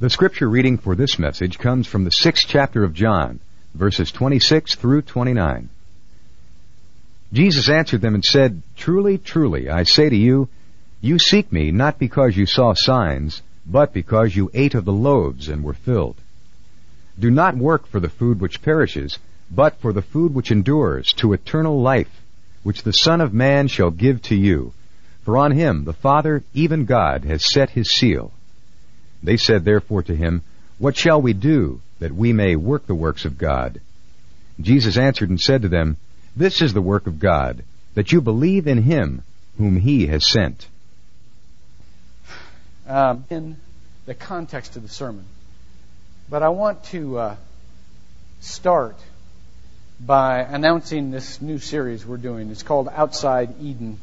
The 0.00 0.10
scripture 0.10 0.48
reading 0.48 0.78
for 0.78 0.94
this 0.94 1.18
message 1.18 1.58
comes 1.58 1.88
from 1.88 2.04
the 2.04 2.12
sixth 2.12 2.46
chapter 2.46 2.84
of 2.84 2.94
John, 2.94 3.40
verses 3.74 4.12
26 4.12 4.76
through 4.76 5.02
29. 5.02 5.68
Jesus 7.32 7.68
answered 7.68 8.00
them 8.00 8.14
and 8.14 8.24
said, 8.24 8.62
Truly, 8.76 9.18
truly, 9.18 9.68
I 9.68 9.82
say 9.82 10.08
to 10.08 10.14
you, 10.14 10.48
you 11.00 11.18
seek 11.18 11.50
me 11.50 11.72
not 11.72 11.98
because 11.98 12.36
you 12.36 12.46
saw 12.46 12.74
signs, 12.74 13.42
but 13.66 13.92
because 13.92 14.36
you 14.36 14.52
ate 14.54 14.76
of 14.76 14.84
the 14.84 14.92
loaves 14.92 15.48
and 15.48 15.64
were 15.64 15.74
filled. 15.74 16.14
Do 17.18 17.28
not 17.28 17.56
work 17.56 17.88
for 17.88 17.98
the 17.98 18.08
food 18.08 18.40
which 18.40 18.62
perishes, 18.62 19.18
but 19.50 19.80
for 19.80 19.92
the 19.92 20.00
food 20.00 20.32
which 20.32 20.52
endures 20.52 21.12
to 21.14 21.32
eternal 21.32 21.82
life, 21.82 22.22
which 22.62 22.84
the 22.84 22.92
Son 22.92 23.20
of 23.20 23.34
Man 23.34 23.66
shall 23.66 23.90
give 23.90 24.22
to 24.22 24.36
you. 24.36 24.72
For 25.24 25.36
on 25.36 25.50
him 25.50 25.82
the 25.82 25.92
Father, 25.92 26.44
even 26.54 26.84
God, 26.84 27.24
has 27.24 27.44
set 27.44 27.70
his 27.70 27.90
seal. 27.90 28.30
They 29.22 29.36
said 29.36 29.64
therefore 29.64 30.02
to 30.04 30.14
him, 30.14 30.42
What 30.78 30.96
shall 30.96 31.20
we 31.20 31.32
do 31.32 31.80
that 31.98 32.14
we 32.14 32.32
may 32.32 32.56
work 32.56 32.86
the 32.86 32.94
works 32.94 33.24
of 33.24 33.38
God? 33.38 33.80
Jesus 34.60 34.96
answered 34.96 35.30
and 35.30 35.40
said 35.40 35.62
to 35.62 35.68
them, 35.68 35.96
This 36.36 36.62
is 36.62 36.72
the 36.72 36.82
work 36.82 37.06
of 37.06 37.18
God, 37.18 37.64
that 37.94 38.12
you 38.12 38.20
believe 38.20 38.66
in 38.66 38.82
him 38.82 39.22
whom 39.56 39.76
he 39.76 40.06
has 40.06 40.26
sent. 40.26 40.68
Um, 42.86 43.24
in 43.28 43.56
the 44.06 44.14
context 44.14 44.76
of 44.76 44.82
the 44.82 44.88
sermon. 44.88 45.24
But 46.30 46.42
I 46.42 46.48
want 46.48 46.84
to 46.84 47.18
uh, 47.18 47.36
start 48.40 48.96
by 50.00 50.40
announcing 50.40 51.10
this 51.10 51.42
new 51.42 51.58
series 51.58 52.06
we're 52.06 52.16
doing. 52.16 52.50
It's 52.50 52.62
called 52.62 52.88
Outside 52.88 53.60
Eden. 53.60 53.98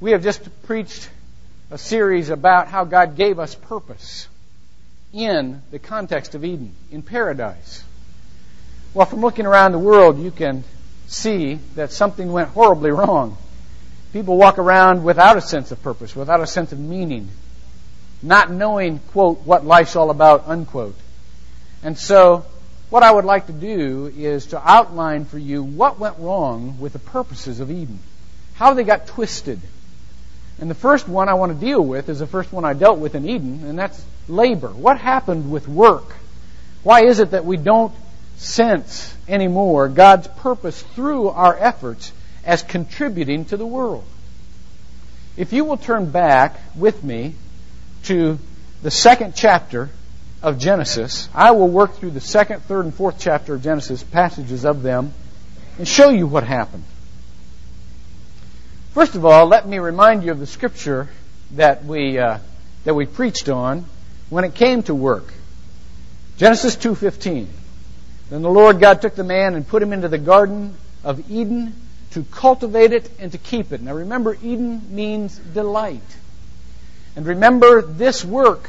We 0.00 0.10
have 0.10 0.22
just 0.22 0.40
preached 0.64 1.08
a 1.72 1.78
series 1.78 2.28
about 2.28 2.68
how 2.68 2.84
God 2.84 3.16
gave 3.16 3.38
us 3.38 3.54
purpose 3.54 4.28
in 5.10 5.62
the 5.70 5.78
context 5.78 6.34
of 6.34 6.44
Eden, 6.44 6.74
in 6.90 7.00
paradise. 7.00 7.82
Well, 8.92 9.06
from 9.06 9.22
looking 9.22 9.46
around 9.46 9.72
the 9.72 9.78
world, 9.78 10.20
you 10.20 10.30
can 10.30 10.64
see 11.06 11.54
that 11.74 11.90
something 11.90 12.30
went 12.30 12.50
horribly 12.50 12.90
wrong. 12.90 13.38
People 14.12 14.36
walk 14.36 14.58
around 14.58 15.02
without 15.02 15.38
a 15.38 15.40
sense 15.40 15.72
of 15.72 15.82
purpose, 15.82 16.14
without 16.14 16.42
a 16.42 16.46
sense 16.46 16.72
of 16.72 16.78
meaning, 16.78 17.30
not 18.22 18.50
knowing, 18.50 18.98
quote, 19.12 19.40
what 19.46 19.64
life's 19.64 19.96
all 19.96 20.10
about, 20.10 20.44
unquote. 20.46 20.96
And 21.82 21.96
so, 21.96 22.44
what 22.90 23.02
I 23.02 23.10
would 23.10 23.24
like 23.24 23.46
to 23.46 23.54
do 23.54 24.12
is 24.14 24.48
to 24.48 24.60
outline 24.62 25.24
for 25.24 25.38
you 25.38 25.62
what 25.62 25.98
went 25.98 26.18
wrong 26.18 26.78
with 26.80 26.92
the 26.92 26.98
purposes 26.98 27.60
of 27.60 27.70
Eden, 27.70 27.98
how 28.56 28.74
they 28.74 28.84
got 28.84 29.06
twisted 29.06 29.58
and 30.62 30.70
the 30.70 30.76
first 30.76 31.08
one 31.08 31.28
I 31.28 31.34
want 31.34 31.52
to 31.52 31.58
deal 31.58 31.84
with 31.84 32.08
is 32.08 32.20
the 32.20 32.26
first 32.28 32.52
one 32.52 32.64
I 32.64 32.72
dealt 32.72 33.00
with 33.00 33.16
in 33.16 33.28
Eden, 33.28 33.64
and 33.64 33.76
that's 33.76 34.00
labor. 34.28 34.68
What 34.68 34.96
happened 34.96 35.50
with 35.50 35.66
work? 35.66 36.14
Why 36.84 37.02
is 37.02 37.18
it 37.18 37.32
that 37.32 37.44
we 37.44 37.56
don't 37.56 37.92
sense 38.36 39.12
anymore 39.26 39.88
God's 39.88 40.28
purpose 40.28 40.80
through 40.80 41.30
our 41.30 41.58
efforts 41.58 42.12
as 42.44 42.62
contributing 42.62 43.44
to 43.46 43.56
the 43.56 43.66
world? 43.66 44.04
If 45.36 45.52
you 45.52 45.64
will 45.64 45.78
turn 45.78 46.12
back 46.12 46.60
with 46.76 47.02
me 47.02 47.34
to 48.04 48.38
the 48.84 48.90
second 48.92 49.34
chapter 49.34 49.90
of 50.44 50.60
Genesis, 50.60 51.28
I 51.34 51.50
will 51.50 51.68
work 51.68 51.94
through 51.94 52.12
the 52.12 52.20
second, 52.20 52.60
third, 52.60 52.84
and 52.84 52.94
fourth 52.94 53.16
chapter 53.18 53.54
of 53.54 53.64
Genesis, 53.64 54.04
passages 54.04 54.64
of 54.64 54.84
them, 54.84 55.12
and 55.78 55.88
show 55.88 56.10
you 56.10 56.28
what 56.28 56.44
happened. 56.44 56.84
First 58.92 59.14
of 59.14 59.24
all, 59.24 59.46
let 59.46 59.66
me 59.66 59.78
remind 59.78 60.22
you 60.22 60.32
of 60.32 60.38
the 60.38 60.46
scripture 60.46 61.08
that 61.52 61.82
we 61.82 62.18
uh, 62.18 62.38
that 62.84 62.92
we 62.92 63.06
preached 63.06 63.48
on 63.48 63.86
when 64.28 64.44
it 64.44 64.54
came 64.54 64.82
to 64.82 64.94
work. 64.94 65.32
Genesis 66.36 66.76
2:15. 66.76 67.46
Then 68.28 68.42
the 68.42 68.50
Lord 68.50 68.80
God 68.80 69.00
took 69.00 69.14
the 69.14 69.24
man 69.24 69.54
and 69.54 69.66
put 69.66 69.82
him 69.82 69.94
into 69.94 70.08
the 70.08 70.18
garden 70.18 70.74
of 71.04 71.30
Eden 71.30 71.74
to 72.10 72.22
cultivate 72.24 72.92
it 72.92 73.10
and 73.18 73.32
to 73.32 73.38
keep 73.38 73.72
it. 73.72 73.80
Now 73.80 73.94
remember 73.94 74.36
Eden 74.42 74.94
means 74.94 75.38
delight. 75.38 76.00
And 77.16 77.24
remember 77.24 77.80
this 77.80 78.22
work 78.22 78.68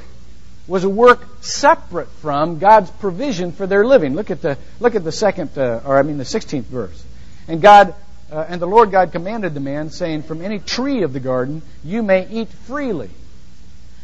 was 0.67 0.85
a 0.85 0.89
work 0.89 1.28
separate 1.41 2.07
from 2.22 2.59
God's 2.59 2.89
provision 2.91 3.51
for 3.51 3.67
their 3.67 3.85
living. 3.85 4.16
Look 4.16 4.31
at 4.31 4.41
the 4.41 4.57
look 4.79 4.95
at 4.95 5.03
the 5.03 5.12
second 5.12 5.57
uh, 5.57 5.81
or 5.85 6.00
I 6.00 6.03
mean 6.03 6.17
the 6.17 6.23
16th 6.23 6.63
verse. 6.63 7.03
And 7.50 7.62
God 7.62 7.94
uh, 8.33 8.45
and 8.49 8.61
the 8.61 8.66
Lord 8.66 8.91
God 8.91 9.11
commanded 9.11 9.53
the 9.53 9.59
man, 9.59 9.91
saying, 9.91 10.23
From 10.23 10.41
any 10.41 10.59
tree 10.59 11.03
of 11.03 11.13
the 11.13 11.19
garden 11.19 11.61
you 11.83 12.01
may 12.01 12.27
eat 12.27 12.49
freely. 12.49 13.09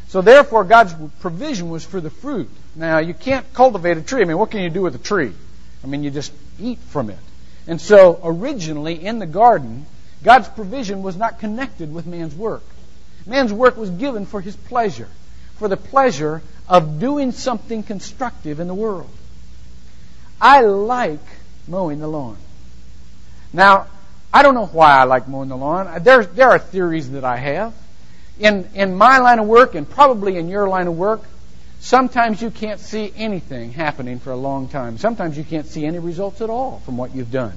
So 0.09 0.21
therefore, 0.21 0.63
God's 0.63 0.93
provision 1.19 1.69
was 1.69 1.83
for 1.83 1.99
the 1.99 2.09
fruit. 2.09 2.49
Now, 2.75 2.99
you 2.99 3.13
can't 3.13 3.51
cultivate 3.53 3.97
a 3.97 4.01
tree. 4.01 4.21
I 4.21 4.25
mean, 4.25 4.37
what 4.37 4.51
can 4.51 4.61
you 4.61 4.69
do 4.69 4.81
with 4.81 4.95
a 4.95 4.99
tree? 4.99 5.33
I 5.83 5.87
mean, 5.87 6.03
you 6.03 6.11
just 6.11 6.31
eat 6.59 6.79
from 6.79 7.09
it. 7.09 7.17
And 7.67 7.79
so, 7.79 8.19
originally 8.23 9.03
in 9.03 9.19
the 9.19 9.25
garden, 9.25 9.85
God's 10.23 10.47
provision 10.49 11.03
was 11.03 11.15
not 11.15 11.39
connected 11.39 11.93
with 11.93 12.05
man's 12.05 12.35
work. 12.35 12.63
Man's 13.25 13.53
work 13.53 13.77
was 13.77 13.89
given 13.89 14.25
for 14.25 14.41
his 14.41 14.55
pleasure, 14.55 15.07
for 15.57 15.67
the 15.67 15.77
pleasure 15.77 16.41
of 16.67 16.99
doing 16.99 17.31
something 17.31 17.83
constructive 17.83 18.59
in 18.59 18.67
the 18.67 18.73
world. 18.73 19.09
I 20.41 20.61
like 20.61 21.25
mowing 21.67 21.99
the 21.99 22.07
lawn. 22.07 22.37
Now, 23.53 23.87
I 24.33 24.43
don't 24.43 24.53
know 24.53 24.67
why 24.67 24.91
I 24.91 25.03
like 25.03 25.27
mowing 25.27 25.49
the 25.49 25.57
lawn. 25.57 26.03
There, 26.03 26.23
there 26.23 26.49
are 26.49 26.59
theories 26.59 27.11
that 27.11 27.23
I 27.23 27.37
have. 27.37 27.73
In, 28.39 28.69
in 28.73 28.95
my 28.95 29.17
line 29.17 29.39
of 29.39 29.47
work, 29.47 29.75
and 29.75 29.89
probably 29.89 30.37
in 30.37 30.47
your 30.47 30.69
line 30.69 30.87
of 30.87 30.97
work, 30.97 31.21
sometimes 31.79 32.41
you 32.41 32.51
can't 32.51 32.79
see 32.79 33.11
anything 33.15 33.71
happening 33.71 34.19
for 34.19 34.31
a 34.31 34.37
long 34.37 34.69
time. 34.69 34.97
Sometimes 34.97 35.37
you 35.37 35.43
can't 35.43 35.65
see 35.65 35.85
any 35.85 35.99
results 35.99 36.41
at 36.41 36.49
all 36.49 36.81
from 36.85 36.95
what 36.95 37.15
you've 37.15 37.31
done. 37.31 37.53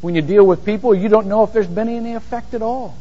When 0.00 0.14
you 0.14 0.22
deal 0.22 0.44
with 0.44 0.64
people, 0.64 0.94
you 0.94 1.08
don't 1.08 1.26
know 1.26 1.44
if 1.44 1.52
there's 1.52 1.66
been 1.66 1.88
any 1.88 2.14
effect 2.14 2.54
at 2.54 2.62
all. 2.62 2.96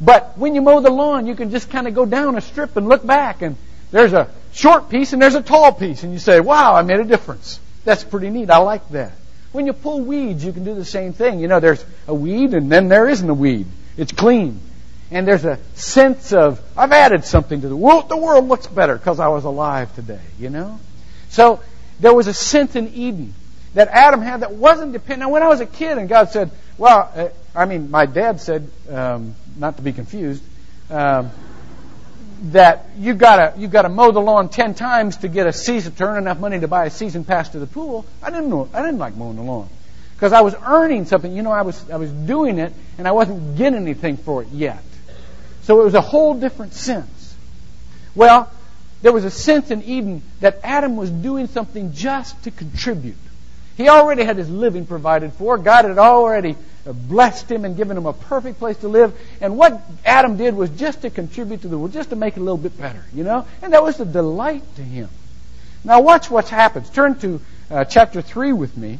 But 0.00 0.36
when 0.36 0.54
you 0.54 0.62
mow 0.62 0.80
the 0.80 0.90
lawn, 0.90 1.26
you 1.26 1.36
can 1.36 1.50
just 1.50 1.70
kind 1.70 1.86
of 1.86 1.94
go 1.94 2.04
down 2.04 2.36
a 2.36 2.40
strip 2.40 2.76
and 2.76 2.88
look 2.88 3.06
back, 3.06 3.42
and 3.42 3.56
there's 3.92 4.12
a 4.12 4.28
short 4.52 4.90
piece 4.90 5.12
and 5.12 5.22
there's 5.22 5.36
a 5.36 5.42
tall 5.42 5.72
piece, 5.72 6.02
and 6.02 6.12
you 6.12 6.18
say, 6.18 6.40
wow, 6.40 6.74
I 6.74 6.82
made 6.82 7.00
a 7.00 7.04
difference. 7.04 7.60
That's 7.84 8.02
pretty 8.02 8.30
neat. 8.30 8.50
I 8.50 8.58
like 8.58 8.88
that. 8.90 9.12
When 9.52 9.66
you 9.66 9.72
pull 9.72 10.00
weeds, 10.00 10.44
you 10.44 10.52
can 10.52 10.64
do 10.64 10.74
the 10.74 10.84
same 10.84 11.12
thing. 11.12 11.40
You 11.40 11.48
know, 11.48 11.60
there's 11.60 11.84
a 12.06 12.14
weed 12.14 12.54
and 12.54 12.72
then 12.72 12.88
there 12.88 13.08
isn't 13.08 13.28
a 13.28 13.34
weed. 13.34 13.66
It's 13.96 14.12
clean. 14.12 14.60
And 15.10 15.28
there's 15.28 15.44
a 15.44 15.58
sense 15.74 16.32
of, 16.32 16.60
I've 16.76 16.92
added 16.92 17.24
something 17.24 17.60
to 17.60 17.68
the 17.68 17.76
world. 17.76 18.08
The 18.08 18.16
world 18.16 18.48
looks 18.48 18.66
better 18.66 18.96
because 18.96 19.20
I 19.20 19.28
was 19.28 19.44
alive 19.44 19.94
today, 19.94 20.20
you 20.38 20.48
know? 20.48 20.80
So 21.28 21.60
there 22.00 22.14
was 22.14 22.28
a 22.28 22.34
sense 22.34 22.76
in 22.76 22.88
Eden 22.94 23.34
that 23.74 23.88
Adam 23.88 24.22
had 24.22 24.40
that 24.40 24.52
wasn't 24.52 24.92
dependent. 24.92 25.20
Now, 25.20 25.30
when 25.30 25.42
I 25.42 25.48
was 25.48 25.60
a 25.60 25.66
kid 25.66 25.98
and 25.98 26.08
God 26.08 26.30
said, 26.30 26.50
well, 26.78 27.12
uh, 27.14 27.28
I 27.54 27.66
mean, 27.66 27.90
my 27.90 28.06
dad 28.06 28.40
said, 28.40 28.70
um, 28.90 29.34
not 29.56 29.76
to 29.76 29.82
be 29.82 29.92
confused, 29.92 30.42
um, 30.90 31.30
that 32.42 32.86
you've 32.98 33.18
gotta 33.18 33.54
you've 33.56 33.70
gotta 33.70 33.88
mow 33.88 34.10
the 34.10 34.20
lawn 34.20 34.48
ten 34.48 34.74
times 34.74 35.18
to 35.18 35.28
get 35.28 35.46
a 35.46 35.52
season 35.52 35.94
to 35.94 36.04
earn 36.04 36.18
enough 36.18 36.40
money 36.40 36.58
to 36.58 36.68
buy 36.68 36.86
a 36.86 36.90
season 36.90 37.24
pass 37.24 37.50
to 37.50 37.58
the 37.58 37.66
pool. 37.66 38.04
I 38.22 38.30
didn't 38.30 38.50
know 38.50 38.68
I 38.74 38.82
didn't 38.82 38.98
like 38.98 39.16
mowing 39.16 39.36
the 39.36 39.42
lawn 39.42 39.68
because 40.14 40.32
I 40.32 40.40
was 40.40 40.54
earning 40.66 41.04
something. 41.04 41.34
You 41.34 41.42
know, 41.42 41.52
I 41.52 41.62
was 41.62 41.88
I 41.90 41.96
was 41.96 42.10
doing 42.10 42.58
it 42.58 42.72
and 42.98 43.06
I 43.06 43.12
wasn't 43.12 43.56
getting 43.56 43.80
anything 43.80 44.16
for 44.16 44.42
it 44.42 44.48
yet. 44.48 44.82
So 45.62 45.80
it 45.80 45.84
was 45.84 45.94
a 45.94 46.00
whole 46.00 46.34
different 46.34 46.74
sense. 46.74 47.36
Well, 48.14 48.50
there 49.02 49.12
was 49.12 49.24
a 49.24 49.30
sense 49.30 49.70
in 49.70 49.82
Eden 49.82 50.22
that 50.40 50.60
Adam 50.64 50.96
was 50.96 51.10
doing 51.10 51.46
something 51.46 51.92
just 51.92 52.42
to 52.44 52.50
contribute. 52.50 53.16
He 53.76 53.88
already 53.88 54.24
had 54.24 54.36
his 54.36 54.50
living 54.50 54.86
provided 54.86 55.32
for. 55.34 55.58
God 55.58 55.84
had 55.84 55.98
already 55.98 56.56
blessed 56.84 57.50
him 57.50 57.64
and 57.64 57.76
given 57.76 57.96
him 57.96 58.06
a 58.06 58.12
perfect 58.12 58.58
place 58.58 58.76
to 58.78 58.88
live. 58.88 59.18
And 59.40 59.56
what 59.56 59.80
Adam 60.04 60.36
did 60.36 60.54
was 60.54 60.70
just 60.70 61.02
to 61.02 61.10
contribute 61.10 61.62
to 61.62 61.68
the 61.68 61.78
world, 61.78 61.92
just 61.92 62.10
to 62.10 62.16
make 62.16 62.36
it 62.36 62.40
a 62.40 62.42
little 62.42 62.58
bit 62.58 62.78
better, 62.78 63.04
you 63.14 63.24
know? 63.24 63.46
And 63.62 63.72
that 63.72 63.82
was 63.82 64.00
a 64.00 64.04
delight 64.04 64.62
to 64.76 64.82
him. 64.82 65.08
Now 65.84 66.00
watch 66.00 66.30
what 66.30 66.48
happens. 66.48 66.90
Turn 66.90 67.18
to 67.20 67.40
uh, 67.70 67.84
chapter 67.84 68.22
3 68.22 68.52
with 68.52 68.76
me. 68.76 68.98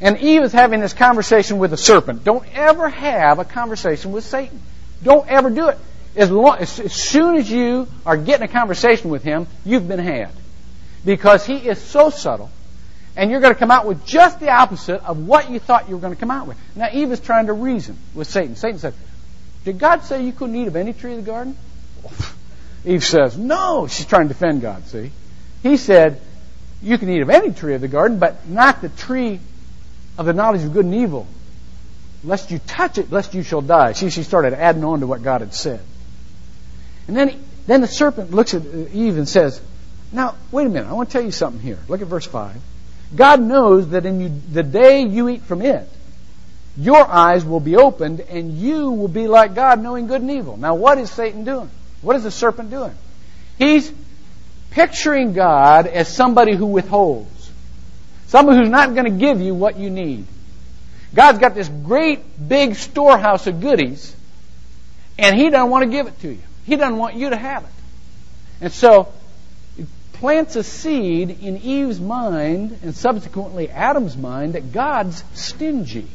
And 0.00 0.18
Eve 0.18 0.42
is 0.42 0.52
having 0.52 0.80
this 0.80 0.92
conversation 0.92 1.58
with 1.58 1.70
the 1.70 1.76
serpent. 1.76 2.24
Don't 2.24 2.44
ever 2.54 2.88
have 2.88 3.38
a 3.38 3.44
conversation 3.44 4.12
with 4.12 4.24
Satan. 4.24 4.60
Don't 5.02 5.28
ever 5.28 5.50
do 5.50 5.68
it. 5.68 5.78
As, 6.16 6.30
long, 6.30 6.58
as, 6.58 6.78
as 6.80 6.92
soon 6.92 7.36
as 7.36 7.50
you 7.50 7.88
are 8.04 8.16
getting 8.16 8.44
a 8.44 8.52
conversation 8.52 9.10
with 9.10 9.22
him, 9.22 9.46
you've 9.64 9.88
been 9.88 9.98
had. 9.98 10.30
Because 11.04 11.44
he 11.44 11.56
is 11.56 11.80
so 11.80 12.10
subtle 12.10 12.50
and 13.16 13.30
you're 13.30 13.40
going 13.40 13.52
to 13.54 13.58
come 13.58 13.70
out 13.70 13.86
with 13.86 14.04
just 14.04 14.40
the 14.40 14.50
opposite 14.50 15.02
of 15.04 15.26
what 15.26 15.50
you 15.50 15.58
thought 15.58 15.88
you 15.88 15.94
were 15.94 16.00
going 16.00 16.14
to 16.14 16.18
come 16.18 16.30
out 16.30 16.46
with. 16.46 16.56
Now, 16.74 16.88
Eve 16.92 17.12
is 17.12 17.20
trying 17.20 17.46
to 17.46 17.52
reason 17.52 17.96
with 18.14 18.28
Satan. 18.28 18.56
Satan 18.56 18.78
said, 18.78 18.94
Did 19.64 19.78
God 19.78 20.02
say 20.04 20.24
you 20.24 20.32
couldn't 20.32 20.56
eat 20.56 20.66
of 20.66 20.76
any 20.76 20.92
tree 20.92 21.14
of 21.14 21.24
the 21.24 21.30
garden? 21.30 21.56
Eve 22.84 23.04
says, 23.04 23.38
No. 23.38 23.86
She's 23.86 24.06
trying 24.06 24.28
to 24.28 24.34
defend 24.34 24.62
God, 24.62 24.86
see? 24.86 25.12
He 25.62 25.76
said, 25.76 26.20
You 26.82 26.98
can 26.98 27.08
eat 27.08 27.20
of 27.20 27.30
any 27.30 27.52
tree 27.52 27.74
of 27.74 27.80
the 27.80 27.88
garden, 27.88 28.18
but 28.18 28.48
not 28.48 28.82
the 28.82 28.88
tree 28.88 29.40
of 30.18 30.26
the 30.26 30.32
knowledge 30.32 30.62
of 30.62 30.72
good 30.72 30.84
and 30.84 30.94
evil. 30.94 31.26
Lest 32.24 32.50
you 32.50 32.58
touch 32.58 32.98
it, 32.98 33.12
lest 33.12 33.34
you 33.34 33.42
shall 33.42 33.60
die. 33.60 33.92
See, 33.92 34.10
she 34.10 34.22
started 34.22 34.54
adding 34.54 34.82
on 34.82 35.00
to 35.00 35.06
what 35.06 35.22
God 35.22 35.40
had 35.40 35.54
said. 35.54 35.80
And 37.06 37.16
then 37.16 37.44
then 37.66 37.80
the 37.80 37.88
serpent 37.88 38.32
looks 38.32 38.54
at 38.54 38.62
Eve 38.64 39.16
and 39.16 39.28
says, 39.28 39.60
Now, 40.12 40.34
wait 40.50 40.66
a 40.66 40.70
minute, 40.70 40.88
I 40.88 40.92
want 40.92 41.08
to 41.10 41.12
tell 41.12 41.24
you 41.24 41.30
something 41.30 41.60
here. 41.60 41.78
Look 41.88 42.02
at 42.02 42.06
verse 42.06 42.26
5. 42.26 42.56
God 43.14 43.40
knows 43.40 43.90
that 43.90 44.06
in 44.06 44.20
you, 44.20 44.32
the 44.52 44.62
day 44.62 45.02
you 45.02 45.28
eat 45.28 45.42
from 45.42 45.62
it, 45.62 45.88
your 46.76 47.06
eyes 47.06 47.44
will 47.44 47.60
be 47.60 47.76
opened 47.76 48.20
and 48.20 48.52
you 48.52 48.90
will 48.90 49.08
be 49.08 49.28
like 49.28 49.54
God, 49.54 49.80
knowing 49.80 50.06
good 50.06 50.20
and 50.20 50.30
evil. 50.30 50.56
Now, 50.56 50.74
what 50.74 50.98
is 50.98 51.10
Satan 51.10 51.44
doing? 51.44 51.70
What 52.02 52.16
is 52.16 52.24
the 52.24 52.30
serpent 52.30 52.70
doing? 52.70 52.94
He's 53.58 53.92
picturing 54.70 55.32
God 55.32 55.86
as 55.86 56.12
somebody 56.12 56.54
who 56.54 56.66
withholds, 56.66 57.50
somebody 58.26 58.58
who's 58.58 58.68
not 58.68 58.94
going 58.94 59.04
to 59.04 59.18
give 59.18 59.40
you 59.40 59.54
what 59.54 59.78
you 59.78 59.88
need. 59.88 60.26
God's 61.14 61.38
got 61.38 61.54
this 61.54 61.68
great 61.68 62.48
big 62.48 62.74
storehouse 62.74 63.46
of 63.46 63.60
goodies, 63.60 64.14
and 65.16 65.36
He 65.36 65.48
doesn't 65.48 65.70
want 65.70 65.84
to 65.84 65.90
give 65.90 66.08
it 66.08 66.18
to 66.20 66.28
you. 66.28 66.42
He 66.66 66.74
doesn't 66.74 66.96
want 66.96 67.14
you 67.14 67.30
to 67.30 67.36
have 67.36 67.62
it. 67.62 67.70
And 68.60 68.72
so, 68.72 69.12
plants 70.24 70.56
a 70.56 70.62
seed 70.62 71.42
in 71.42 71.58
Eve's 71.58 72.00
mind 72.00 72.78
and 72.82 72.94
subsequently 72.94 73.68
Adam's 73.68 74.16
mind 74.16 74.54
that 74.54 74.72
God's 74.72 75.22
stingy. 75.34 76.08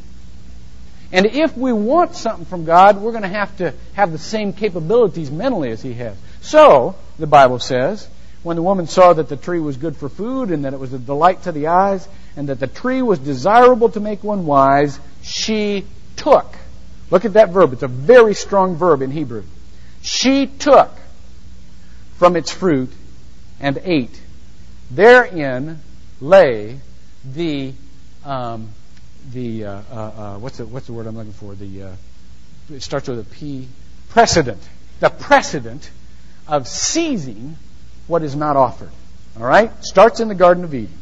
And 1.11 1.27
if 1.27 1.55
we 1.55 1.71
want 1.71 2.15
something 2.15 2.45
from 2.45 2.65
God, 2.65 2.99
we're 2.99 3.11
going 3.11 3.21
to 3.21 3.27
have 3.27 3.55
to 3.57 3.71
have 3.93 4.11
the 4.11 4.17
same 4.17 4.53
capabilities 4.53 5.29
mentally 5.29 5.69
as 5.69 5.83
He 5.83 5.93
has. 5.93 6.17
So, 6.41 6.95
the 7.19 7.27
Bible 7.27 7.59
says, 7.59 8.07
when 8.41 8.55
the 8.55 8.63
woman 8.63 8.87
saw 8.87 9.13
that 9.13 9.29
the 9.29 9.37
tree 9.37 9.59
was 9.59 9.77
good 9.77 9.95
for 9.95 10.09
food 10.09 10.49
and 10.49 10.65
that 10.65 10.73
it 10.73 10.79
was 10.79 10.91
a 10.91 10.97
delight 10.97 11.43
to 11.43 11.51
the 11.51 11.67
eyes 11.67 12.07
and 12.35 12.49
that 12.49 12.59
the 12.59 12.65
tree 12.65 13.03
was 13.03 13.19
desirable 13.19 13.89
to 13.89 13.99
make 13.99 14.23
one 14.23 14.47
wise, 14.47 14.99
she 15.21 15.85
took. 16.15 16.51
Look 17.11 17.25
at 17.25 17.33
that 17.33 17.49
verb. 17.49 17.73
It's 17.73 17.83
a 17.83 17.87
very 17.87 18.33
strong 18.33 18.75
verb 18.75 19.03
in 19.03 19.11
Hebrew. 19.11 19.43
She 20.01 20.47
took 20.47 20.89
from 22.17 22.35
its 22.35 22.49
fruit 22.49 22.91
and 23.59 23.79
8. 23.83 24.21
Therein 24.91 25.79
lay 26.21 26.79
the 27.25 27.73
um, 28.25 28.69
the 29.31 29.65
uh, 29.65 29.81
uh, 29.91 29.95
uh, 29.95 30.37
what's 30.39 30.57
the 30.57 30.65
what's 30.65 30.87
the 30.87 30.93
word 30.93 31.07
I'm 31.07 31.15
looking 31.15 31.33
for? 31.33 31.53
The 31.55 31.83
uh, 31.83 31.95
it 32.71 32.81
starts 32.81 33.07
with 33.07 33.19
a 33.19 33.23
P. 33.23 33.67
Precedent. 34.09 34.61
The 34.99 35.09
precedent 35.09 35.89
of 36.47 36.67
seizing 36.67 37.57
what 38.07 38.23
is 38.23 38.35
not 38.35 38.55
offered. 38.57 38.91
All 39.37 39.45
right, 39.45 39.71
starts 39.85 40.19
in 40.19 40.27
the 40.27 40.35
Garden 40.35 40.63
of 40.63 40.73
Eden, 40.73 40.97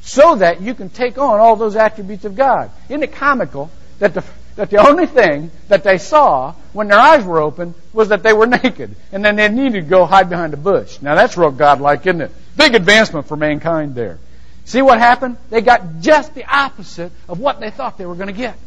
so 0.00 0.36
that 0.36 0.62
you 0.62 0.74
can 0.74 0.88
take 0.88 1.18
on 1.18 1.38
all 1.38 1.56
those 1.56 1.76
attributes 1.76 2.24
of 2.24 2.34
God. 2.34 2.70
Isn't 2.88 3.02
it 3.02 3.12
comical 3.12 3.70
that 3.98 4.14
the 4.14 4.24
that 4.56 4.70
the 4.70 4.78
only 4.78 5.06
thing 5.06 5.50
that 5.68 5.84
they 5.84 5.98
saw 5.98 6.54
when 6.72 6.88
their 6.88 6.98
eyes 6.98 7.24
were 7.24 7.40
open 7.40 7.74
was 7.92 8.08
that 8.08 8.22
they 8.22 8.32
were 8.32 8.46
naked, 8.62 8.96
and 9.12 9.24
then 9.24 9.36
they 9.36 9.48
needed 9.48 9.82
to 9.84 9.88
go 9.88 10.06
hide 10.06 10.28
behind 10.28 10.54
a 10.54 10.56
bush. 10.56 11.00
Now 11.00 11.14
that's 11.14 11.36
real 11.36 11.50
godlike, 11.50 12.06
isn't 12.06 12.22
it? 12.22 12.30
Big 12.56 12.74
advancement 12.74 13.28
for 13.28 13.36
mankind 13.36 13.94
there. 13.94 14.18
See 14.64 14.82
what 14.82 14.98
happened? 14.98 15.36
They 15.50 15.60
got 15.60 16.00
just 16.00 16.34
the 16.34 16.44
opposite 16.44 17.12
of 17.28 17.38
what 17.38 17.60
they 17.60 17.70
thought 17.70 17.98
they 17.98 18.06
were 18.06 18.16
going 18.16 18.28
to 18.28 18.32
get. 18.32 18.58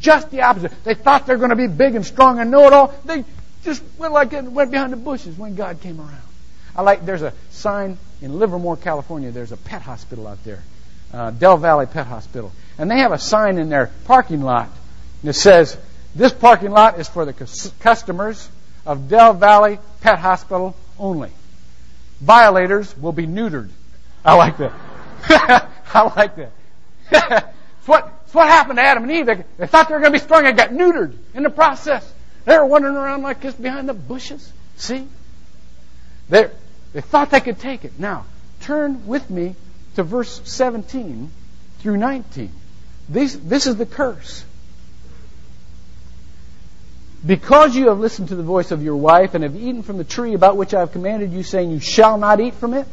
Just 0.00 0.30
the 0.30 0.42
opposite. 0.42 0.72
They 0.82 0.94
thought 0.94 1.26
they 1.26 1.34
were 1.34 1.38
going 1.38 1.50
to 1.50 1.56
be 1.56 1.66
big 1.66 1.94
and 1.94 2.04
strong 2.04 2.40
and 2.40 2.50
know 2.50 2.66
it 2.66 2.72
all. 2.72 2.94
They 3.04 3.24
just 3.62 3.82
went 3.98 4.12
like 4.12 4.32
it 4.32 4.44
went 4.44 4.70
behind 4.70 4.92
the 4.92 4.96
bushes 4.96 5.36
when 5.36 5.54
God 5.54 5.80
came 5.82 6.00
around. 6.00 6.22
I 6.74 6.82
like. 6.82 7.04
There's 7.04 7.22
a 7.22 7.34
sign 7.50 7.98
in 8.22 8.38
Livermore, 8.38 8.76
California. 8.76 9.30
There's 9.30 9.52
a 9.52 9.56
pet 9.56 9.82
hospital 9.82 10.26
out 10.26 10.42
there, 10.44 10.62
uh, 11.12 11.30
Del 11.30 11.56
Valle 11.56 11.86
Pet 11.86 12.06
Hospital, 12.06 12.52
and 12.78 12.90
they 12.90 12.98
have 12.98 13.12
a 13.12 13.18
sign 13.18 13.58
in 13.58 13.68
their 13.68 13.90
parking 14.04 14.42
lot 14.42 14.68
that 15.24 15.34
says, 15.34 15.76
"This 16.14 16.32
parking 16.32 16.70
lot 16.70 16.98
is 16.98 17.08
for 17.08 17.24
the 17.24 17.32
customers 17.80 18.48
of 18.86 19.08
Del 19.08 19.34
Valle 19.34 19.78
Pet 20.00 20.18
Hospital 20.18 20.76
only. 20.98 21.30
Violators 22.20 22.96
will 22.96 23.12
be 23.12 23.26
neutered." 23.26 23.70
I 24.24 24.34
like 24.34 24.58
that. 24.58 24.72
I 25.94 26.12
like 26.16 26.36
that. 26.36 26.52
it's, 27.10 27.86
what, 27.88 28.12
it's 28.24 28.34
what 28.34 28.48
happened 28.48 28.78
to 28.78 28.82
Adam 28.82 29.04
and 29.04 29.12
Eve. 29.12 29.26
They, 29.26 29.44
they 29.58 29.66
thought 29.66 29.88
they 29.88 29.94
were 29.94 30.00
going 30.00 30.12
to 30.12 30.18
be 30.18 30.22
strong 30.22 30.46
and 30.46 30.56
got 30.56 30.70
neutered 30.70 31.16
in 31.34 31.42
the 31.42 31.50
process. 31.50 32.10
They 32.44 32.56
were 32.56 32.66
wandering 32.66 32.96
around 32.96 33.22
like 33.22 33.40
this 33.40 33.54
behind 33.54 33.88
the 33.88 33.94
bushes. 33.94 34.52
See? 34.76 35.06
They, 36.28 36.50
they 36.92 37.00
thought 37.00 37.30
they 37.30 37.40
could 37.40 37.58
take 37.58 37.84
it. 37.84 37.98
Now, 37.98 38.26
turn 38.60 39.06
with 39.06 39.28
me 39.30 39.56
to 40.00 40.04
verse 40.04 40.40
17 40.44 41.30
through 41.80 41.96
19. 41.96 42.50
These, 43.08 43.40
this 43.40 43.66
is 43.66 43.76
the 43.76 43.86
curse. 43.86 44.44
Because 47.24 47.76
you 47.76 47.88
have 47.88 47.98
listened 47.98 48.28
to 48.28 48.34
the 48.34 48.42
voice 48.42 48.70
of 48.70 48.82
your 48.82 48.96
wife 48.96 49.34
and 49.34 49.44
have 49.44 49.54
eaten 49.54 49.82
from 49.82 49.98
the 49.98 50.04
tree 50.04 50.32
about 50.32 50.56
which 50.56 50.72
I 50.72 50.80
have 50.80 50.92
commanded 50.92 51.32
you, 51.32 51.42
saying, 51.42 51.70
You 51.70 51.80
shall 51.80 52.16
not 52.16 52.40
eat 52.40 52.54
from 52.54 52.72
it, 52.72 52.86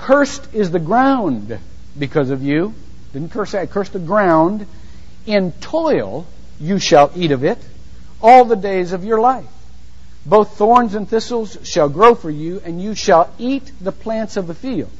Cursed 0.00 0.54
is 0.54 0.70
the 0.70 0.78
ground 0.78 1.58
because 1.98 2.30
of 2.30 2.42
you. 2.42 2.74
Didn't 3.12 3.32
curse 3.32 3.52
that, 3.52 3.70
curse 3.70 3.90
the 3.90 3.98
ground. 3.98 4.66
In 5.26 5.52
toil 5.52 6.26
you 6.58 6.78
shall 6.78 7.10
eat 7.14 7.32
of 7.32 7.44
it 7.44 7.58
all 8.22 8.44
the 8.44 8.56
days 8.56 8.92
of 8.92 9.04
your 9.04 9.20
life. 9.20 9.46
Both 10.24 10.56
thorns 10.56 10.94
and 10.94 11.08
thistles 11.08 11.58
shall 11.64 11.88
grow 11.88 12.14
for 12.14 12.30
you, 12.30 12.62
and 12.64 12.80
you 12.80 12.94
shall 12.94 13.32
eat 13.38 13.70
the 13.80 13.92
plants 13.92 14.36
of 14.36 14.46
the 14.46 14.54
field. 14.54 14.90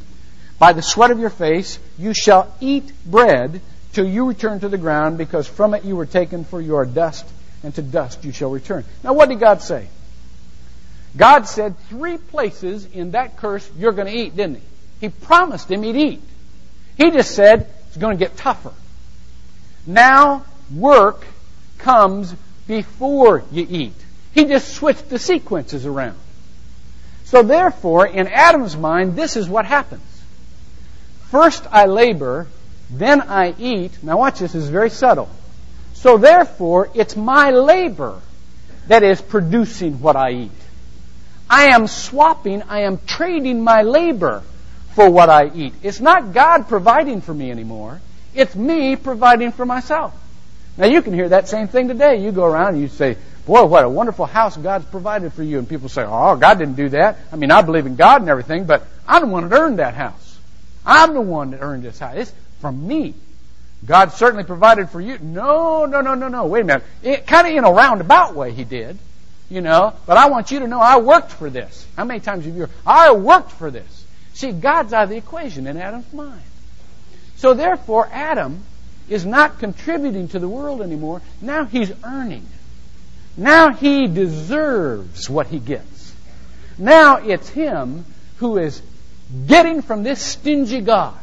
By 0.61 0.75
the 0.75 0.83
sweat 0.83 1.11
of 1.11 1.19
your 1.19 1.31
face 1.31 1.81
you 1.99 2.13
shall 2.15 2.55
eat 2.61 2.93
bread 3.05 3.63
till 3.95 4.07
you 4.07 4.29
return 4.29 4.61
to 4.61 4.69
the 4.69 4.79
ground, 4.79 5.19
because 5.19 5.49
from 5.49 5.75
it 5.75 5.85
you 5.85 5.97
were 5.97 6.07
taken, 6.07 6.45
for 6.45 6.61
you 6.61 6.77
are 6.77 6.85
dust, 6.85 7.27
and 7.65 7.75
to 7.75 7.83
dust 7.83 8.25
you 8.25 8.31
shall 8.31 8.51
return. 8.51 8.85
Now, 9.03 9.15
what 9.15 9.31
did 9.31 9.41
God 9.41 9.63
say? 9.63 9.89
God 11.17 11.49
said 11.49 11.79
three 11.89 12.19
places 12.19 12.85
in 12.85 13.13
that 13.13 13.39
curse 13.39 13.69
you're 13.77 13.93
going 13.93 14.07
to 14.07 14.17
eat, 14.17 14.37
didn't 14.37 14.57
He? 14.57 14.63
He 15.01 15.09
promised 15.09 15.71
him 15.71 15.83
he'd 15.83 15.97
eat. 15.97 16.23
He 16.97 17.11
just 17.11 17.35
said 17.35 17.67
it's 17.89 17.97
going 17.97 18.19
to 18.19 18.25
get 18.25 18.37
tougher. 18.37 18.75
Now, 19.87 20.45
work 20.73 21.27
comes 21.79 22.35
before 22.69 23.43
you 23.51 23.67
eat. 23.69 23.95
He 24.35 24.45
just 24.45 24.75
switched 24.75 25.09
the 25.09 25.19
sequences 25.19 25.87
around. 25.87 26.19
So, 27.25 27.43
therefore, 27.43 28.07
in 28.07 28.29
Adam's 28.29 28.77
mind, 28.77 29.17
this 29.17 29.37
is 29.37 29.49
what 29.49 29.65
happens. 29.65 30.03
First 31.31 31.65
I 31.71 31.87
labor, 31.87 32.49
then 32.91 33.21
I 33.21 33.55
eat. 33.59 34.03
Now, 34.03 34.19
watch 34.19 34.41
this, 34.41 34.53
this 34.53 34.65
is 34.65 34.69
very 34.69 34.91
subtle. 34.91 35.29
So, 35.95 36.19
therefore, 36.19 36.91
it's 36.95 37.17
my 37.17 37.51
labor 37.51 38.21
that 38.89 39.03
is 39.03 39.21
producing 39.21 40.01
what 40.01 40.17
I 40.17 40.33
eat. 40.33 40.51
I 41.49 41.69
am 41.69 41.87
swapping, 41.87 42.63
I 42.63 42.81
am 42.81 42.99
trading 43.07 43.63
my 43.63 43.83
labor 43.83 44.43
for 44.95 45.09
what 45.09 45.31
I 45.31 45.51
eat. 45.55 45.75
It's 45.83 46.01
not 46.01 46.33
God 46.33 46.69
providing 46.69 47.21
for 47.21 47.35
me 47.35 47.51
anymore. 47.51 48.01
It's 48.35 48.55
me 48.55 48.97
providing 48.97 49.53
for 49.53 49.67
myself. 49.67 50.15
Now 50.77 50.87
you 50.87 51.03
can 51.03 51.13
hear 51.13 51.29
that 51.29 51.49
same 51.49 51.69
thing 51.69 51.89
today. 51.89 52.23
You 52.23 52.33
go 52.33 52.45
around 52.45 52.75
and 52.75 52.83
you 52.83 52.89
say, 52.89 53.17
boy, 53.47 53.65
what 53.67 53.85
a 53.85 53.89
wonderful 53.89 54.27
house 54.27 54.57
God's 54.57 54.85
provided 54.87 55.33
for 55.33 55.43
you. 55.43 55.59
And 55.59 55.69
people 55.69 55.89
say, 55.89 56.05
oh, 56.07 56.37
God 56.37 56.59
didn't 56.59 56.77
do 56.77 56.89
that. 56.91 57.19
I 57.33 57.37
mean, 57.37 57.51
I 57.51 57.63
believe 57.63 57.87
in 57.87 57.97
God 57.97 58.21
and 58.21 58.31
everything, 58.31 58.65
but 58.65 58.87
I'm 59.07 59.23
the 59.23 59.29
one 59.29 59.49
that 59.49 59.57
earned 59.57 59.79
that 59.79 59.95
house. 59.95 60.30
I'm 60.85 61.15
the 61.15 61.21
one 61.21 61.51
that 61.51 61.61
earned 61.61 61.83
this 61.83 61.99
house. 61.99 62.17
It's 62.17 62.35
from 62.61 62.87
me. 62.87 63.15
God 63.85 64.13
certainly 64.13 64.45
provided 64.45 64.91
for 64.91 65.01
you. 65.01 65.19
No, 65.19 65.87
no, 65.87 66.01
no, 66.01 66.15
no, 66.15 66.29
no. 66.29 66.47
Wait 66.47 66.63
a 66.63 66.65
minute. 66.65 66.85
It, 67.03 67.27
kind 67.27 67.47
of 67.47 67.55
in 67.55 67.65
a 67.65 67.73
roundabout 67.73 68.35
way, 68.35 68.53
He 68.53 68.65
did. 68.65 68.99
You 69.49 69.61
know, 69.61 69.95
but 70.07 70.17
I 70.17 70.29
want 70.29 70.53
you 70.53 70.61
to 70.61 70.69
know 70.69 70.81
I 70.81 70.99
worked 70.99 71.33
for 71.33 71.51
this. 71.51 71.85
How 71.97 72.05
many 72.05 72.21
times 72.21 72.45
have 72.45 72.55
you 72.55 72.61
heard, 72.61 72.71
I 72.87 73.13
worked 73.13 73.51
for 73.51 73.71
this? 73.71 74.05
See, 74.35 74.53
God's 74.53 74.93
out 74.93 75.05
of 75.05 75.11
the 75.11 75.17
equation 75.17 75.67
in 75.67 75.77
Adam's 75.77 76.13
mind. 76.13 76.43
So 77.37 77.55
therefore, 77.55 78.09
Adam 78.13 78.63
is 79.09 79.27
not 79.27 79.59
contributing 79.59 80.29
to 80.29 80.39
the 80.39 80.49
world 80.49 80.83
anymore. 80.83 81.21
Now 81.41 81.65
he's 81.65 81.93
earning. 82.05 82.47
Now 83.37 83.73
he 83.73 84.07
deserves 84.07 85.29
what 85.29 85.49
he 85.49 85.59
gets. 85.59 86.15
Now 86.79 87.17
it's 87.17 87.49
him 87.49 88.05
who 88.37 88.59
is 88.59 88.81
getting 89.47 89.83
from 89.83 90.03
this 90.03 90.21
stingy 90.21 90.81
God, 90.81 91.19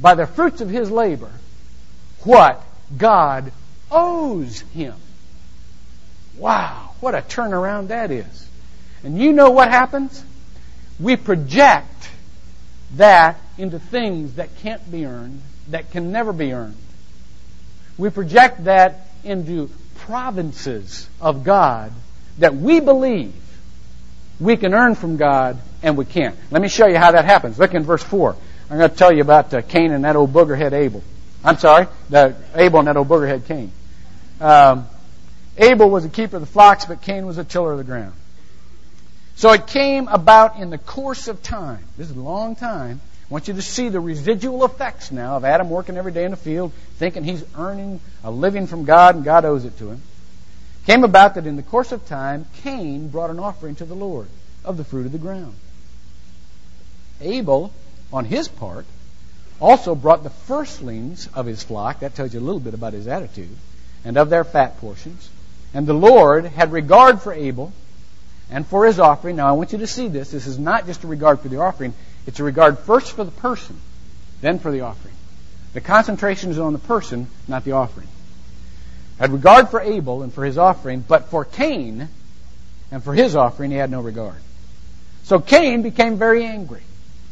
by 0.00 0.14
the 0.14 0.26
fruits 0.26 0.60
of 0.60 0.68
his 0.68 0.90
labor, 0.90 1.30
what 2.22 2.64
God 2.96 3.52
owes 3.90 4.60
him. 4.60 4.94
Wow, 6.36 6.92
what 7.00 7.14
a 7.14 7.22
turnaround 7.22 7.88
that 7.88 8.10
is. 8.10 8.48
And 9.02 9.18
you 9.18 9.32
know 9.32 9.50
what 9.50 9.68
happens? 9.68 10.22
We 11.00 11.16
project 11.16 12.10
that 12.94 13.40
into 13.56 13.78
things 13.78 14.34
that 14.34 14.56
can't 14.58 14.88
be 14.90 15.04
earned, 15.04 15.42
that 15.68 15.90
can 15.90 16.12
never 16.12 16.32
be 16.32 16.52
earned. 16.52 16.76
We 17.96 18.10
project 18.10 18.64
that 18.64 19.08
into 19.24 19.70
provinces 19.96 21.08
of 21.20 21.44
God 21.44 21.92
that 22.38 22.54
we 22.54 22.80
believe 22.80 23.34
we 24.38 24.56
can 24.56 24.72
earn 24.72 24.94
from 24.94 25.16
God 25.16 25.58
and 25.82 25.96
we 25.96 26.04
can't. 26.04 26.36
Let 26.50 26.62
me 26.62 26.68
show 26.68 26.86
you 26.86 26.96
how 26.96 27.12
that 27.12 27.24
happens. 27.24 27.58
Look 27.58 27.74
in 27.74 27.84
verse 27.84 28.02
4. 28.02 28.36
I'm 28.70 28.78
going 28.78 28.90
to 28.90 28.96
tell 28.96 29.12
you 29.12 29.22
about 29.22 29.52
uh, 29.54 29.62
Cain 29.62 29.92
and 29.92 30.04
that 30.04 30.16
old 30.16 30.32
boogerhead 30.32 30.72
Abel. 30.72 31.02
I'm 31.44 31.58
sorry, 31.58 31.86
the 32.10 32.36
Abel 32.54 32.80
and 32.80 32.88
that 32.88 32.96
old 32.96 33.08
boogerhead 33.08 33.46
Cain. 33.46 33.72
Um, 34.40 34.86
Abel 35.56 35.88
was 35.90 36.04
a 36.04 36.08
keeper 36.08 36.36
of 36.36 36.42
the 36.42 36.46
flocks, 36.46 36.84
but 36.84 37.00
Cain 37.00 37.26
was 37.26 37.38
a 37.38 37.44
tiller 37.44 37.72
of 37.72 37.78
the 37.78 37.84
ground. 37.84 38.12
So 39.36 39.52
it 39.52 39.66
came 39.66 40.08
about 40.08 40.58
in 40.58 40.70
the 40.70 40.78
course 40.78 41.28
of 41.28 41.42
time. 41.42 41.84
This 41.96 42.10
is 42.10 42.16
a 42.16 42.20
long 42.20 42.56
time. 42.56 43.00
I 43.30 43.32
want 43.32 43.46
you 43.46 43.54
to 43.54 43.62
see 43.62 43.88
the 43.88 44.00
residual 44.00 44.64
effects 44.64 45.12
now 45.12 45.36
of 45.36 45.44
Adam 45.44 45.70
working 45.70 45.96
every 45.96 46.12
day 46.12 46.24
in 46.24 46.30
the 46.30 46.36
field, 46.36 46.72
thinking 46.96 47.24
he's 47.24 47.44
earning 47.56 48.00
a 48.24 48.30
living 48.30 48.66
from 48.66 48.84
God 48.84 49.14
and 49.14 49.24
God 49.24 49.44
owes 49.44 49.64
it 49.64 49.78
to 49.78 49.90
him. 49.90 50.02
Came 50.86 51.04
about 51.04 51.34
that 51.34 51.46
in 51.46 51.56
the 51.56 51.62
course 51.62 51.92
of 51.92 52.06
time, 52.06 52.46
Cain 52.62 53.08
brought 53.08 53.30
an 53.30 53.38
offering 53.38 53.74
to 53.76 53.84
the 53.84 53.94
Lord 53.94 54.28
of 54.64 54.76
the 54.76 54.84
fruit 54.84 55.06
of 55.06 55.12
the 55.12 55.18
ground. 55.18 55.54
Abel, 57.20 57.72
on 58.12 58.24
his 58.24 58.48
part, 58.48 58.86
also 59.60 59.94
brought 59.94 60.22
the 60.22 60.30
firstlings 60.30 61.28
of 61.34 61.46
his 61.46 61.62
flock. 61.62 62.00
That 62.00 62.14
tells 62.14 62.32
you 62.32 62.40
a 62.40 62.42
little 62.42 62.60
bit 62.60 62.74
about 62.74 62.92
his 62.92 63.06
attitude. 63.06 63.56
And 64.04 64.16
of 64.16 64.30
their 64.30 64.44
fat 64.44 64.78
portions. 64.78 65.28
And 65.74 65.86
the 65.86 65.94
Lord 65.94 66.46
had 66.46 66.72
regard 66.72 67.20
for 67.20 67.32
Abel 67.32 67.72
and 68.50 68.66
for 68.66 68.86
his 68.86 68.98
offering. 68.98 69.36
Now, 69.36 69.48
I 69.48 69.52
want 69.52 69.72
you 69.72 69.78
to 69.78 69.86
see 69.86 70.08
this. 70.08 70.30
This 70.30 70.46
is 70.46 70.58
not 70.58 70.86
just 70.86 71.04
a 71.04 71.06
regard 71.06 71.40
for 71.40 71.48
the 71.48 71.60
offering, 71.60 71.94
it's 72.26 72.40
a 72.40 72.44
regard 72.44 72.78
first 72.78 73.12
for 73.12 73.24
the 73.24 73.30
person, 73.30 73.78
then 74.40 74.58
for 74.58 74.70
the 74.70 74.82
offering. 74.82 75.14
The 75.74 75.80
concentration 75.80 76.50
is 76.50 76.58
on 76.58 76.72
the 76.72 76.78
person, 76.78 77.28
not 77.46 77.64
the 77.64 77.72
offering. 77.72 78.08
Had 79.18 79.32
regard 79.32 79.68
for 79.68 79.80
Abel 79.80 80.22
and 80.22 80.32
for 80.32 80.44
his 80.44 80.56
offering, 80.56 81.04
but 81.06 81.26
for 81.26 81.44
Cain 81.44 82.08
and 82.90 83.04
for 83.04 83.12
his 83.12 83.36
offering, 83.36 83.70
he 83.70 83.76
had 83.76 83.90
no 83.90 84.00
regard. 84.00 84.36
So 85.24 85.40
Cain 85.40 85.82
became 85.82 86.16
very 86.16 86.44
angry, 86.44 86.82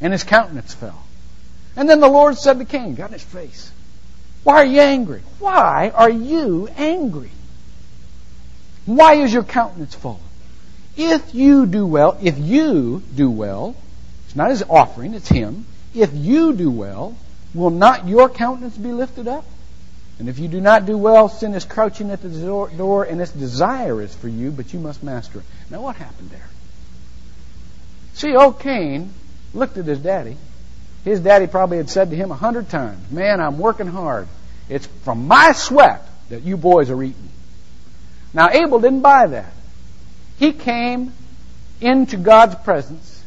and 0.00 0.12
his 0.12 0.24
countenance 0.24 0.74
fell. 0.74 1.02
And 1.76 1.88
then 1.88 2.00
the 2.00 2.08
Lord 2.08 2.38
said 2.38 2.58
to 2.58 2.64
Cain, 2.64 2.94
got 2.94 3.08
in 3.08 3.14
his 3.14 3.22
face, 3.22 3.70
Why 4.44 4.56
are 4.56 4.64
you 4.64 4.80
angry? 4.80 5.22
Why 5.38 5.90
are 5.94 6.10
you 6.10 6.68
angry? 6.76 7.30
Why 8.86 9.14
is 9.14 9.32
your 9.32 9.42
countenance 9.42 9.94
fallen? 9.94 10.20
If 10.96 11.34
you 11.34 11.66
do 11.66 11.86
well, 11.86 12.16
if 12.22 12.38
you 12.38 13.02
do 13.14 13.30
well, 13.30 13.76
it's 14.24 14.36
not 14.36 14.50
his 14.50 14.62
offering, 14.62 15.12
it's 15.12 15.28
him. 15.28 15.66
If 15.94 16.10
you 16.14 16.54
do 16.54 16.70
well, 16.70 17.16
will 17.52 17.70
not 17.70 18.08
your 18.08 18.28
countenance 18.28 18.76
be 18.76 18.92
lifted 18.92 19.28
up? 19.28 19.44
And 20.18 20.30
if 20.30 20.38
you 20.38 20.48
do 20.48 20.60
not 20.60 20.86
do 20.86 20.96
well, 20.96 21.28
sin 21.28 21.54
is 21.54 21.66
crouching 21.66 22.10
at 22.10 22.22
the 22.22 22.30
door, 22.30 23.04
and 23.04 23.20
its 23.20 23.32
desire 23.32 24.00
is 24.00 24.14
for 24.14 24.28
you, 24.28 24.50
but 24.50 24.72
you 24.72 24.78
must 24.78 25.02
master 25.02 25.40
it. 25.40 25.44
Now, 25.70 25.82
what 25.82 25.96
happened 25.96 26.30
there? 26.30 26.48
See, 28.14 28.34
old 28.34 28.60
Cain 28.60 29.12
looked 29.54 29.78
at 29.78 29.84
his 29.84 29.98
daddy. 29.98 30.36
His 31.04 31.20
daddy 31.20 31.46
probably 31.46 31.76
had 31.76 31.88
said 31.88 32.10
to 32.10 32.16
him 32.16 32.30
a 32.30 32.34
hundred 32.34 32.68
times, 32.68 33.10
Man, 33.10 33.40
I'm 33.40 33.58
working 33.58 33.86
hard. 33.86 34.28
It's 34.68 34.86
from 35.04 35.28
my 35.28 35.52
sweat 35.52 36.02
that 36.30 36.42
you 36.42 36.56
boys 36.56 36.90
are 36.90 37.02
eating. 37.02 37.30
Now, 38.34 38.50
Abel 38.50 38.80
didn't 38.80 39.02
buy 39.02 39.28
that. 39.28 39.52
He 40.38 40.52
came 40.52 41.12
into 41.80 42.16
God's 42.16 42.56
presence 42.56 43.24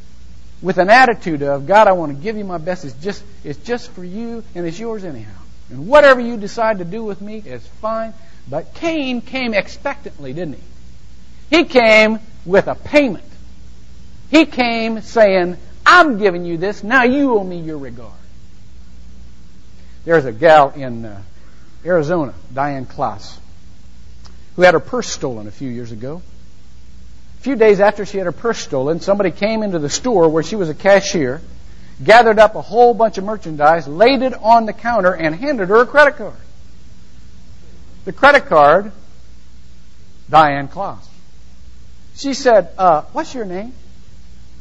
with 0.62 0.78
an 0.78 0.90
attitude 0.90 1.42
of, 1.42 1.66
God, 1.66 1.88
I 1.88 1.94
want 1.94 2.16
to 2.16 2.22
give 2.22 2.38
you 2.38 2.44
my 2.44 2.58
best. 2.58 2.84
It's 2.84 2.94
just, 2.96 3.24
it's 3.44 3.60
just 3.60 3.92
for 3.92 4.04
you, 4.04 4.44
and 4.54 4.66
it's 4.66 4.78
yours 4.78 5.04
anyhow. 5.04 5.40
And 5.70 5.88
whatever 5.88 6.20
you 6.20 6.38
decide 6.38 6.80
to 6.80 6.86
do 6.86 7.04
with 7.04 7.22
me 7.22 7.38
is 7.38 7.66
fine. 7.82 8.14
But 8.50 8.74
Cain 8.74 9.22
came 9.22 9.54
expectantly, 9.54 10.34
didn't 10.34 10.56
he? 10.56 11.58
He 11.58 11.64
came 11.66 12.20
with 12.46 12.68
a 12.68 12.76
payment. 12.76 13.24
He 14.32 14.46
came 14.46 15.02
saying, 15.02 15.58
I'm 15.92 16.20
giving 16.20 16.46
you 16.46 16.58
this, 16.58 16.84
now 16.84 17.04
you 17.04 17.34
owe 17.36 17.44
me 17.44 17.60
your 17.60 17.80
regard. 17.80 18.14
There's 20.06 20.24
a 20.24 20.32
gal 20.32 20.70
in 20.70 21.04
uh, 21.04 21.20
Arizona, 21.84 22.36
Diane 22.54 22.86
Klaas, 22.86 23.40
who 24.56 24.62
had 24.62 24.76
her 24.76 24.80
purse 24.80 25.08
stolen 25.10 25.48
a 25.48 25.52
few 25.52 25.68
years 25.68 25.92
ago. 25.92 26.22
A 27.40 27.42
few 27.42 27.56
days 27.56 27.80
after 27.80 28.06
she 28.06 28.18
had 28.18 28.26
her 28.26 28.32
purse 28.32 28.60
stolen, 28.60 29.00
somebody 29.00 29.32
came 29.32 29.64
into 29.64 29.80
the 29.80 29.90
store 29.90 30.30
where 30.30 30.44
she 30.44 30.56
was 30.56 30.70
a 30.70 30.76
cashier, 30.76 31.42
gathered 32.04 32.38
up 32.38 32.54
a 32.54 32.62
whole 32.62 32.94
bunch 32.94 33.18
of 33.18 33.24
merchandise, 33.24 33.88
laid 33.88 34.22
it 34.22 34.36
on 34.36 34.68
the 34.68 34.74
counter, 34.74 35.12
and 35.12 35.34
handed 35.34 35.70
her 35.70 35.82
a 35.82 35.86
credit 35.88 36.18
card. 36.18 36.36
The 38.06 38.14
credit 38.14 38.46
card, 38.46 38.92
Diane 40.30 40.68
Klaas. 40.68 41.04
She 42.16 42.36
said, 42.36 42.70
uh, 42.78 43.02
What's 43.12 43.34
your 43.34 43.46
name? 43.46 43.74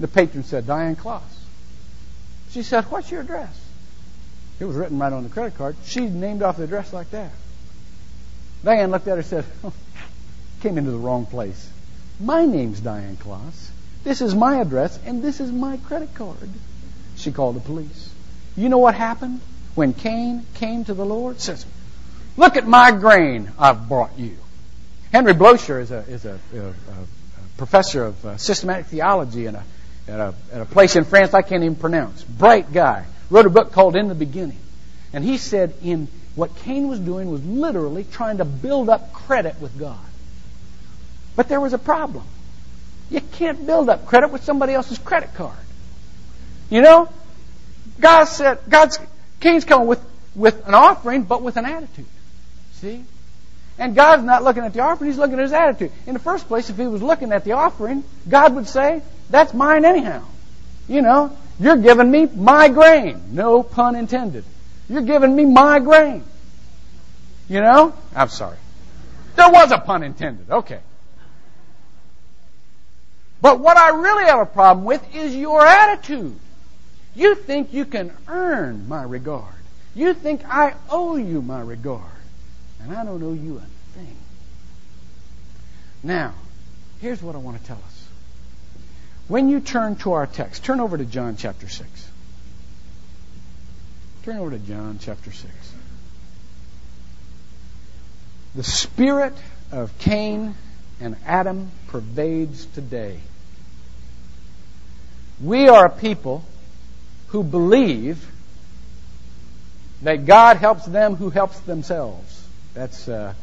The 0.00 0.08
patron 0.08 0.44
said, 0.44 0.66
Diane 0.66 0.96
Klaas. 0.96 1.22
She 2.50 2.62
said, 2.62 2.84
What's 2.84 3.10
your 3.10 3.22
address? 3.22 3.54
It 4.60 4.64
was 4.64 4.76
written 4.76 4.98
right 4.98 5.12
on 5.12 5.22
the 5.22 5.28
credit 5.28 5.56
card. 5.56 5.76
She 5.84 6.00
named 6.00 6.42
off 6.42 6.56
the 6.56 6.64
address 6.64 6.92
like 6.92 7.10
that. 7.10 7.30
Diane 8.64 8.90
looked 8.90 9.06
at 9.06 9.12
her 9.12 9.16
and 9.18 9.26
said, 9.26 9.44
oh, 9.62 9.72
Came 10.62 10.76
into 10.76 10.90
the 10.90 10.98
wrong 10.98 11.26
place. 11.26 11.70
My 12.18 12.44
name's 12.44 12.80
Diane 12.80 13.16
Klaas. 13.16 13.70
This 14.02 14.20
is 14.20 14.34
my 14.34 14.60
address, 14.60 14.98
and 15.06 15.22
this 15.22 15.38
is 15.38 15.52
my 15.52 15.76
credit 15.76 16.14
card. 16.14 16.50
She 17.16 17.30
called 17.30 17.54
the 17.54 17.60
police. 17.60 18.12
You 18.56 18.68
know 18.68 18.78
what 18.78 18.96
happened 18.96 19.40
when 19.76 19.92
Cain 19.92 20.44
came 20.54 20.84
to 20.86 20.94
the 20.94 21.04
Lord? 21.04 21.40
Says, 21.40 21.64
Look 22.36 22.56
at 22.56 22.66
my 22.66 22.90
grain 22.90 23.52
I've 23.58 23.88
brought 23.88 24.18
you. 24.18 24.36
Henry 25.12 25.34
Blocher 25.34 25.80
is 25.80 25.92
a, 25.92 25.98
is 26.00 26.24
a, 26.24 26.38
a, 26.54 26.68
a 26.68 26.74
professor 27.56 28.04
of 28.04 28.26
uh, 28.26 28.36
systematic 28.36 28.86
theology 28.86 29.46
in 29.46 29.54
a, 29.54 29.64
at, 30.08 30.20
a, 30.20 30.34
at 30.52 30.62
a 30.62 30.64
place 30.64 30.96
in 30.96 31.04
France 31.04 31.34
I 31.34 31.42
can't 31.42 31.62
even 31.62 31.76
pronounce. 31.76 32.22
Bright 32.24 32.72
guy. 32.72 33.04
Wrote 33.30 33.46
a 33.46 33.50
book 33.50 33.72
called 33.72 33.94
In 33.94 34.08
the 34.08 34.14
Beginning. 34.14 34.58
And 35.12 35.22
he 35.22 35.38
said 35.38 35.74
in 35.82 36.08
what 36.34 36.54
Cain 36.58 36.88
was 36.88 37.00
doing 37.00 37.30
was 37.30 37.44
literally 37.44 38.04
trying 38.04 38.38
to 38.38 38.44
build 38.44 38.88
up 38.88 39.12
credit 39.12 39.60
with 39.60 39.78
God. 39.78 39.98
But 41.36 41.48
there 41.48 41.60
was 41.60 41.72
a 41.72 41.78
problem. 41.78 42.24
You 43.10 43.20
can't 43.20 43.66
build 43.66 43.88
up 43.88 44.06
credit 44.06 44.30
with 44.30 44.44
somebody 44.44 44.74
else's 44.74 44.98
credit 44.98 45.34
card. 45.34 45.56
You 46.70 46.82
know? 46.82 47.08
God 48.00 48.24
said, 48.24 48.60
God's, 48.68 48.98
Cain's 49.40 49.64
coming 49.64 49.86
with, 49.86 50.04
with 50.34 50.66
an 50.66 50.74
offering, 50.74 51.24
but 51.24 51.42
with 51.42 51.56
an 51.56 51.64
attitude. 51.64 52.06
See? 52.74 53.04
And 53.78 53.94
God's 53.94 54.24
not 54.24 54.42
looking 54.44 54.64
at 54.64 54.72
the 54.72 54.80
offering, 54.80 55.10
He's 55.10 55.18
looking 55.18 55.38
at 55.38 55.42
his 55.42 55.52
attitude. 55.52 55.92
In 56.06 56.14
the 56.14 56.20
first 56.20 56.48
place, 56.48 56.68
if 56.68 56.76
He 56.76 56.86
was 56.86 57.02
looking 57.02 57.32
at 57.32 57.44
the 57.44 57.52
offering, 57.52 58.04
God 58.28 58.54
would 58.54 58.68
say, 58.68 59.02
That's 59.30 59.52
mine 59.54 59.84
anyhow. 59.84 60.24
You 60.88 61.02
know, 61.02 61.36
you're 61.60 61.76
giving 61.76 62.10
me 62.10 62.26
my 62.26 62.68
grain. 62.68 63.34
No 63.34 63.62
pun 63.62 63.96
intended. 63.96 64.44
You're 64.88 65.02
giving 65.02 65.34
me 65.34 65.44
my 65.44 65.80
grain. 65.80 66.24
You 67.48 67.60
know? 67.60 67.94
I'm 68.14 68.28
sorry. 68.28 68.56
There 69.36 69.50
was 69.50 69.70
a 69.70 69.78
pun 69.78 70.02
intended. 70.02 70.50
Okay. 70.50 70.80
But 73.40 73.60
what 73.60 73.76
I 73.76 73.90
really 73.90 74.24
have 74.24 74.40
a 74.40 74.46
problem 74.46 74.84
with 74.84 75.14
is 75.14 75.34
your 75.34 75.64
attitude. 75.64 76.38
You 77.14 77.34
think 77.34 77.72
you 77.72 77.84
can 77.84 78.12
earn 78.26 78.88
my 78.88 79.02
regard. 79.02 79.54
You 79.94 80.14
think 80.14 80.42
I 80.44 80.74
owe 80.90 81.16
you 81.16 81.42
my 81.42 81.60
regard. 81.60 82.02
And 82.80 82.92
I 82.94 83.04
don't 83.04 83.22
owe 83.22 83.32
you 83.32 83.58
a 83.58 83.96
thing. 83.96 84.16
Now, 86.02 86.34
here's 87.00 87.22
what 87.22 87.34
I 87.34 87.38
want 87.38 87.60
to 87.60 87.64
tell 87.66 87.80
us. 87.84 87.97
When 89.28 89.50
you 89.50 89.60
turn 89.60 89.96
to 89.96 90.14
our 90.14 90.26
text, 90.26 90.64
turn 90.64 90.80
over 90.80 90.96
to 90.96 91.04
John 91.04 91.36
chapter 91.36 91.68
6. 91.68 92.10
Turn 94.24 94.38
over 94.38 94.50
to 94.50 94.58
John 94.58 94.98
chapter 95.00 95.30
6. 95.30 95.52
The 98.54 98.64
spirit 98.64 99.34
of 99.70 99.96
Cain 99.98 100.54
and 101.00 101.16
Adam 101.26 101.70
pervades 101.88 102.64
today. 102.64 103.20
We 105.42 105.68
are 105.68 105.86
a 105.86 105.90
people 105.90 106.44
who 107.28 107.44
believe 107.44 108.26
that 110.02 110.24
God 110.24 110.56
helps 110.56 110.86
them 110.86 111.16
who 111.16 111.28
helps 111.28 111.60
themselves. 111.60 112.46
That's, 112.72 113.08
uh, 113.08 113.34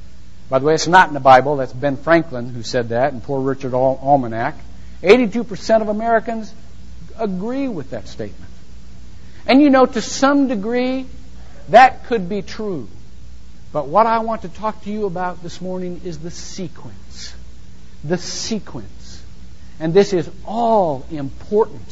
by 0.50 0.60
the 0.60 0.65
way, 0.65 0.74
it's 0.74 0.88
not 0.88 1.10
in 1.10 1.13
the 1.13 1.20
Bible. 1.20 1.58
That's 1.58 1.74
Ben 1.74 1.98
Franklin 1.98 2.50
who 2.50 2.63
said 2.63 2.89
that 2.89 3.13
in 3.13 3.22
Poor 3.22 3.39
Richard 3.39 3.74
Al- 3.74 4.00
Almanac. 4.01 4.56
82% 5.02 5.82
of 5.82 5.90
Americans 5.90 6.54
agree 7.18 7.68
with 7.68 7.92
that 7.92 8.08
statement. 8.08 8.52
And 9.48 9.62
you 9.62 9.70
know, 9.70 9.86
to 9.86 10.02
some 10.02 10.48
degree, 10.48 11.06
that 11.70 12.06
could 12.06 12.28
be 12.30 12.42
true. 12.42 12.88
But 13.72 13.88
what 13.88 14.06
I 14.06 14.20
want 14.20 14.44
to 14.44 14.50
talk 14.50 14.84
to 14.84 14.92
you 14.92 15.06
about 15.06 15.44
this 15.44 15.62
morning 15.62 16.02
is 16.04 16.20
the 16.20 16.32
sequence. 16.32 17.34
The 18.04 18.18
sequence. 18.18 19.24
And 19.80 19.94
this 19.94 20.14
is 20.14 20.30
all 20.46 21.06
important 21.12 21.84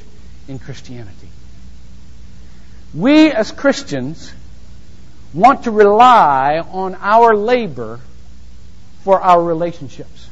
in 0.48 0.60
Christianity. 0.60 1.30
We 2.94 3.32
as 3.32 3.52
Christians 3.52 4.34
want 5.34 5.64
to 5.64 5.72
rely 5.72 6.60
on 6.60 6.96
our 6.96 7.36
labor 7.36 8.00
for 9.04 9.20
our 9.20 9.44
relationships. 9.44 10.30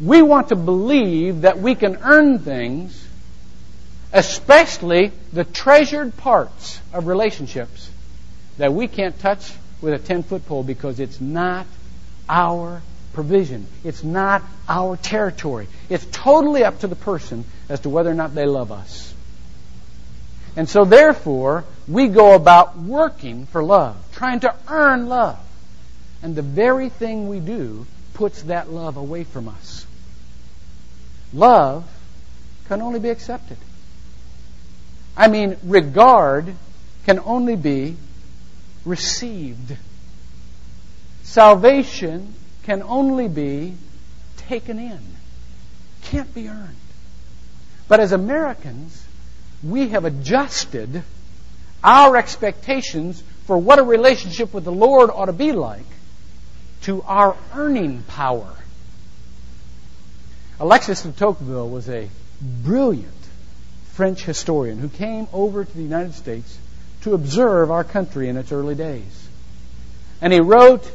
We 0.00 0.22
want 0.22 0.48
to 0.48 0.56
believe 0.56 1.42
that 1.42 1.58
we 1.58 1.74
can 1.74 1.98
earn 2.02 2.38
things, 2.40 3.06
especially 4.12 5.12
the 5.32 5.44
treasured 5.44 6.16
parts 6.16 6.80
of 6.92 7.06
relationships 7.06 7.90
that 8.58 8.72
we 8.72 8.88
can't 8.88 9.18
touch 9.20 9.52
with 9.80 9.94
a 9.94 9.98
10 9.98 10.22
foot 10.24 10.46
pole 10.46 10.62
because 10.62 11.00
it's 11.00 11.20
not 11.20 11.66
our 12.28 12.82
provision. 13.12 13.66
It's 13.84 14.02
not 14.02 14.42
our 14.68 14.96
territory. 14.96 15.68
It's 15.88 16.06
totally 16.06 16.64
up 16.64 16.80
to 16.80 16.86
the 16.86 16.96
person 16.96 17.44
as 17.68 17.80
to 17.80 17.88
whether 17.88 18.10
or 18.10 18.14
not 18.14 18.34
they 18.34 18.46
love 18.46 18.72
us. 18.72 19.14
And 20.56 20.68
so, 20.68 20.84
therefore, 20.84 21.64
we 21.88 22.08
go 22.08 22.34
about 22.34 22.78
working 22.78 23.46
for 23.46 23.62
love, 23.62 23.96
trying 24.12 24.40
to 24.40 24.54
earn 24.68 25.08
love. 25.08 25.38
And 26.22 26.36
the 26.36 26.42
very 26.42 26.88
thing 26.88 27.28
we 27.28 27.40
do 27.40 27.86
puts 28.14 28.42
that 28.42 28.70
love 28.70 28.96
away 28.96 29.24
from 29.24 29.48
us. 29.48 29.86
Love 31.32 31.88
can 32.68 32.80
only 32.80 33.00
be 33.00 33.10
accepted. 33.10 33.58
I 35.16 35.28
mean, 35.28 35.56
regard 35.64 36.54
can 37.06 37.20
only 37.20 37.56
be 37.56 37.96
received. 38.84 39.76
Salvation 41.22 42.34
can 42.64 42.82
only 42.82 43.28
be 43.28 43.74
taken 44.36 44.78
in, 44.78 45.00
can't 46.02 46.32
be 46.34 46.48
earned. 46.48 46.76
But 47.88 48.00
as 48.00 48.12
Americans, 48.12 49.04
we 49.62 49.88
have 49.88 50.04
adjusted 50.04 51.02
our 51.82 52.16
expectations 52.16 53.22
for 53.46 53.58
what 53.58 53.78
a 53.78 53.82
relationship 53.82 54.54
with 54.54 54.64
the 54.64 54.72
Lord 54.72 55.10
ought 55.10 55.26
to 55.26 55.32
be 55.32 55.52
like 55.52 55.84
to 56.84 57.02
our 57.02 57.36
earning 57.54 58.02
power. 58.02 58.54
Alexis 60.60 61.02
de 61.02 61.12
Tocqueville 61.12 61.68
was 61.68 61.88
a 61.88 62.08
brilliant 62.40 63.08
French 63.92 64.22
historian 64.22 64.78
who 64.78 64.88
came 64.88 65.26
over 65.32 65.64
to 65.64 65.76
the 65.76 65.82
United 65.82 66.14
States 66.14 66.58
to 67.02 67.14
observe 67.14 67.70
our 67.70 67.84
country 67.84 68.28
in 68.28 68.36
its 68.36 68.52
early 68.52 68.74
days. 68.74 69.28
And 70.20 70.32
he 70.32 70.40
wrote 70.40 70.90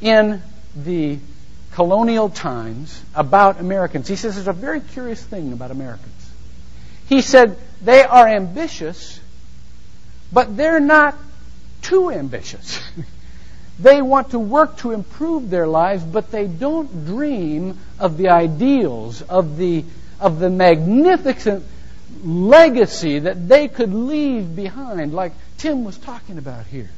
in 0.00 0.40
the 0.76 1.18
colonial 1.72 2.28
times 2.28 3.02
about 3.14 3.58
Americans. 3.58 4.06
He 4.06 4.16
says 4.16 4.36
there's 4.36 4.48
a 4.48 4.52
very 4.52 4.80
curious 4.80 5.22
thing 5.22 5.52
about 5.52 5.72
Americans. 5.72 6.30
He 7.08 7.22
said 7.22 7.56
they 7.82 8.04
are 8.04 8.28
ambitious, 8.28 9.20
but 10.32 10.56
they're 10.56 10.80
not 10.80 11.18
too 11.82 12.10
ambitious. 12.10 12.80
they 13.78 14.00
want 14.00 14.30
to 14.30 14.38
work 14.38 14.76
to 14.78 14.92
improve 14.92 15.50
their 15.50 15.66
lives, 15.66 16.04
but 16.04 16.30
they 16.30 16.46
don't 16.46 17.06
dream 17.06 17.78
of 17.98 18.16
the 18.16 18.28
ideals, 18.28 19.22
of 19.22 19.56
the, 19.56 19.84
of 20.20 20.38
the 20.38 20.50
magnificent 20.50 21.64
legacy 22.22 23.18
that 23.18 23.48
they 23.48 23.68
could 23.68 23.92
leave 23.92 24.54
behind, 24.54 25.12
like 25.12 25.32
Tim 25.58 25.84
was 25.84 25.98
talking 25.98 26.38
about 26.38 26.66
here. 26.66 26.90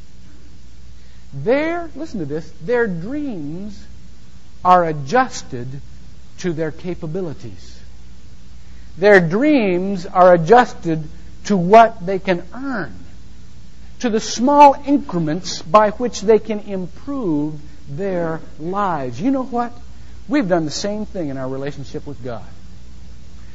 Their, 1.32 1.90
listen 1.96 2.20
to 2.20 2.26
this, 2.26 2.50
their 2.62 2.86
dreams 2.86 3.82
are 4.64 4.84
adjusted 4.84 5.80
to 6.38 6.52
their 6.52 6.70
capabilities. 6.70 7.80
Their 8.98 9.20
dreams 9.20 10.06
are 10.06 10.34
adjusted 10.34 11.04
to 11.44 11.56
what 11.56 12.04
they 12.04 12.18
can 12.18 12.42
earn, 12.54 12.94
to 14.00 14.10
the 14.10 14.20
small 14.20 14.74
increments 14.86 15.62
by 15.62 15.90
which 15.90 16.20
they 16.20 16.38
can 16.38 16.60
improve 16.60 17.60
their 17.88 18.40
lives. 18.58 19.20
You 19.20 19.30
know 19.30 19.44
what? 19.44 19.72
We've 20.28 20.48
done 20.48 20.64
the 20.64 20.70
same 20.70 21.06
thing 21.06 21.28
in 21.28 21.36
our 21.36 21.48
relationship 21.48 22.06
with 22.06 22.22
God. 22.22 22.44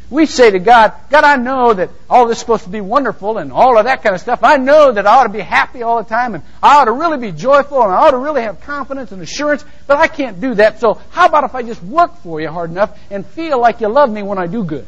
We 0.10 0.26
say 0.26 0.52
to 0.52 0.60
God, 0.60 0.94
God, 1.10 1.24
I 1.24 1.38
know 1.38 1.74
that 1.74 1.90
all 2.10 2.28
this 2.28 2.36
is 2.38 2.42
supposed 2.42 2.66
to 2.66 2.70
be 2.70 2.82
wonderful 2.82 3.38
and 3.38 3.54
all 3.54 3.78
of 3.78 3.86
that 3.86 4.04
kind 4.04 4.14
of 4.14 4.20
stuff. 4.20 4.44
I 4.44 4.58
know 4.58 4.92
that 4.92 5.08
I 5.08 5.20
ought 5.20 5.24
to 5.24 5.30
be 5.30 5.40
happy 5.40 5.84
all 5.84 6.04
the 6.04 6.10
time 6.10 6.36
and 6.36 6.44
I 6.62 6.78
ought 6.78 6.86
to 6.86 6.92
really 6.92 7.18
be 7.18 7.32
joyful 7.32 7.82
and 7.82 7.94
I 7.94 7.96
ought 7.96 8.12
to 8.12 8.18
really 8.18 8.42
have 8.42 8.60
confidence 8.60 9.14
and 9.14 9.22
assurance, 9.22 9.64
but 9.88 9.98
I 9.98 10.08
can't 10.08 10.42
do 10.42 10.56
that. 10.56 10.82
So 10.82 11.00
how 11.12 11.28
about 11.28 11.46
if 11.46 11.56
I 11.56 11.64
just 11.64 11.82
work 11.82 12.18
for 12.18 12.42
you 12.42 12.50
hard 12.50 12.72
enough 12.72 13.00
and 13.10 13.26
feel 13.26 13.58
like 13.58 13.80
you 13.80 13.88
love 13.88 14.12
me 14.12 14.22
when 14.22 14.38
I 14.38 14.48
do 14.48 14.66
good? 14.66 14.86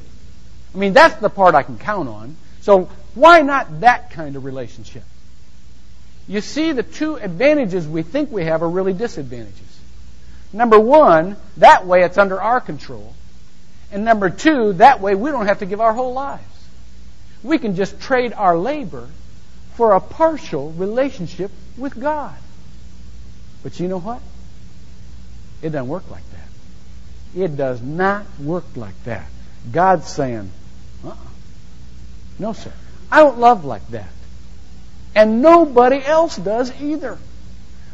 I 0.75 0.77
mean, 0.77 0.91
that's 0.91 1.15
the 1.15 1.29
part 1.29 1.55
I 1.55 1.63
can 1.63 1.77
count 1.77 2.09
on. 2.09 2.35
So 2.59 2.89
why 3.15 3.43
not 3.43 3.79
that 3.79 4.11
kind 4.11 4.35
of 4.35 4.43
relationship? 4.43 5.03
You 6.27 6.41
see, 6.41 6.71
the 6.71 6.83
two 6.83 7.15
advantages 7.15 7.87
we 7.87 8.01
think 8.01 8.31
we 8.31 8.45
have 8.45 8.63
are 8.63 8.69
really 8.69 8.93
disadvantages. 8.93 9.59
Number 10.53 10.79
one, 10.79 11.35
that 11.57 11.85
way 11.85 12.03
it's 12.03 12.17
under 12.17 12.41
our 12.41 12.61
control. 12.61 13.13
And 13.91 14.05
number 14.05 14.29
two, 14.29 14.73
that 14.73 15.01
way 15.01 15.15
we 15.15 15.31
don't 15.31 15.47
have 15.47 15.59
to 15.59 15.65
give 15.65 15.81
our 15.81 15.93
whole 15.93 16.13
lives. 16.13 16.43
We 17.43 17.57
can 17.57 17.75
just 17.75 17.99
trade 17.99 18.33
our 18.33 18.57
labor 18.57 19.07
for 19.75 19.93
a 19.93 19.99
partial 19.99 20.71
relationship 20.71 21.51
with 21.77 21.99
God. 21.99 22.35
But 23.63 23.79
you 23.79 23.87
know 23.87 23.99
what? 23.99 24.21
It 25.61 25.69
doesn't 25.69 25.87
work 25.87 26.09
like 26.09 26.23
that. 26.31 27.41
It 27.41 27.57
does 27.57 27.81
not 27.81 28.25
work 28.39 28.65
like 28.75 29.01
that. 29.05 29.25
God's 29.71 30.07
saying, 30.07 30.51
uh-uh. 31.03 31.15
No, 32.39 32.53
sir. 32.53 32.71
I 33.11 33.21
don't 33.21 33.39
love 33.39 33.65
like 33.65 33.87
that. 33.89 34.09
And 35.15 35.41
nobody 35.41 36.03
else 36.03 36.35
does 36.37 36.71
either. 36.81 37.17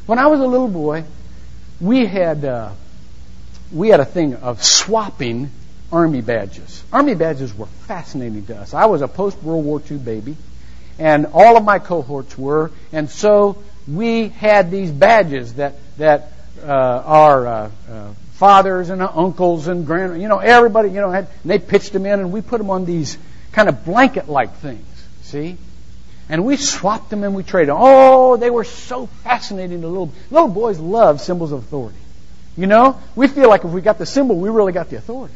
When 0.06 0.20
I 0.20 0.28
was 0.28 0.40
a 0.40 0.48
little 0.48 0.68
boy, 0.68 1.04
we 1.80 2.06
had 2.06 2.46
uh, 2.46 2.72
we 3.72 3.90
had 3.90 4.00
a 4.00 4.06
thing 4.06 4.36
of 4.36 4.64
swapping 4.64 5.52
army 5.92 6.22
badges. 6.22 6.84
Army 6.92 7.16
badges 7.16 7.54
were 7.54 7.66
fascinating 7.66 8.46
to 8.48 8.58
us. 8.58 8.74
I 8.74 8.86
was 8.86 9.02
a 9.02 9.08
post 9.08 9.42
World 9.44 9.66
War 9.66 9.82
II 9.90 9.98
baby, 9.98 10.38
and 10.98 11.28
all 11.34 11.58
of 11.58 11.64
my 11.64 11.80
cohorts 11.80 12.38
were, 12.38 12.72
and 12.92 13.10
so 13.10 13.62
we 13.88 14.30
had 14.30 14.72
these 14.72 14.92
badges 14.92 15.56
that 15.56 15.76
that 15.98 16.32
uh, 16.64 16.72
our 17.06 17.48
uh, 17.48 17.72
uh, 17.90 18.14
fathers 18.34 18.90
and 18.90 19.02
uncles 19.02 19.68
and 19.68 19.86
grand, 19.86 20.22
you 20.22 20.28
know, 20.28 20.40
everybody, 20.40 20.90
you 20.90 21.02
know, 21.02 21.12
had, 21.12 21.28
they 21.44 21.60
pitched 21.60 21.94
them 21.94 22.06
in, 22.06 22.20
and 22.20 22.32
we 22.32 22.42
put 22.42 22.58
them 22.58 22.70
on 22.70 22.86
these 22.86 23.18
kind 23.52 23.68
of 23.68 23.84
blanket-like 23.86 24.56
things. 24.56 24.86
See, 25.24 25.58
and 26.30 26.46
we 26.46 26.58
swapped 26.58 27.10
them 27.10 27.24
and 27.24 27.36
we 27.36 27.44
traded. 27.44 27.70
Them. 27.70 27.78
Oh, 27.80 28.38
they 28.38 28.50
were 28.50 28.64
so 28.64 29.08
fascinating 29.24 29.82
to 29.82 29.88
little 29.88 30.14
little 30.30 30.48
boys. 30.48 30.80
Love 30.80 31.20
symbols 31.20 31.52
of 31.52 31.60
authority. 31.60 31.98
You 32.56 32.68
know, 32.68 33.00
we 33.16 33.28
feel 33.28 33.50
like 33.50 33.64
if 33.64 33.72
we 33.72 33.82
got 33.82 33.98
the 33.98 34.06
symbol, 34.06 34.38
we 34.38 34.50
really 34.50 34.74
got 34.74 34.90
the 34.90 34.98
authority. 34.98 35.34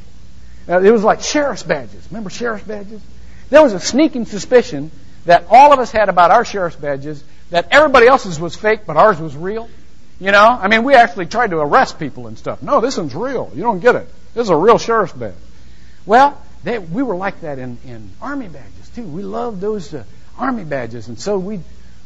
Uh, 0.67 0.81
it 0.81 0.91
was 0.91 1.03
like 1.03 1.21
sheriff's 1.21 1.63
badges. 1.63 2.07
Remember 2.09 2.29
sheriff's 2.29 2.65
badges? 2.65 3.01
There 3.49 3.61
was 3.61 3.73
a 3.73 3.79
sneaking 3.79 4.25
suspicion 4.25 4.91
that 5.25 5.45
all 5.49 5.73
of 5.73 5.79
us 5.79 5.91
had 5.91 6.09
about 6.09 6.31
our 6.31 6.45
sheriff's 6.45 6.75
badges 6.75 7.23
that 7.49 7.67
everybody 7.71 8.07
else's 8.07 8.39
was 8.39 8.55
fake, 8.55 8.81
but 8.85 8.97
ours 8.97 9.19
was 9.19 9.35
real. 9.35 9.69
You 10.19 10.31
know, 10.31 10.45
I 10.45 10.67
mean, 10.67 10.83
we 10.83 10.95
actually 10.95 11.25
tried 11.25 11.51
to 11.51 11.57
arrest 11.57 11.99
people 11.99 12.27
and 12.27 12.37
stuff. 12.37 12.61
No, 12.61 12.81
this 12.81 12.97
one's 12.97 13.15
real. 13.15 13.51
You 13.53 13.63
don't 13.63 13.79
get 13.79 13.95
it. 13.95 14.07
This 14.33 14.43
is 14.43 14.49
a 14.49 14.55
real 14.55 14.77
sheriff's 14.77 15.13
badge. 15.13 15.33
Well, 16.05 16.41
they, 16.63 16.79
we 16.79 17.03
were 17.03 17.15
like 17.15 17.41
that 17.41 17.59
in, 17.59 17.77
in 17.85 18.09
army 18.21 18.47
badges 18.47 18.89
too. 18.95 19.03
We 19.03 19.23
loved 19.23 19.59
those 19.59 19.93
uh, 19.93 20.03
army 20.43 20.65
badges, 20.65 21.07
and 21.07 21.19
so 21.19 21.39
we'd 21.39 21.63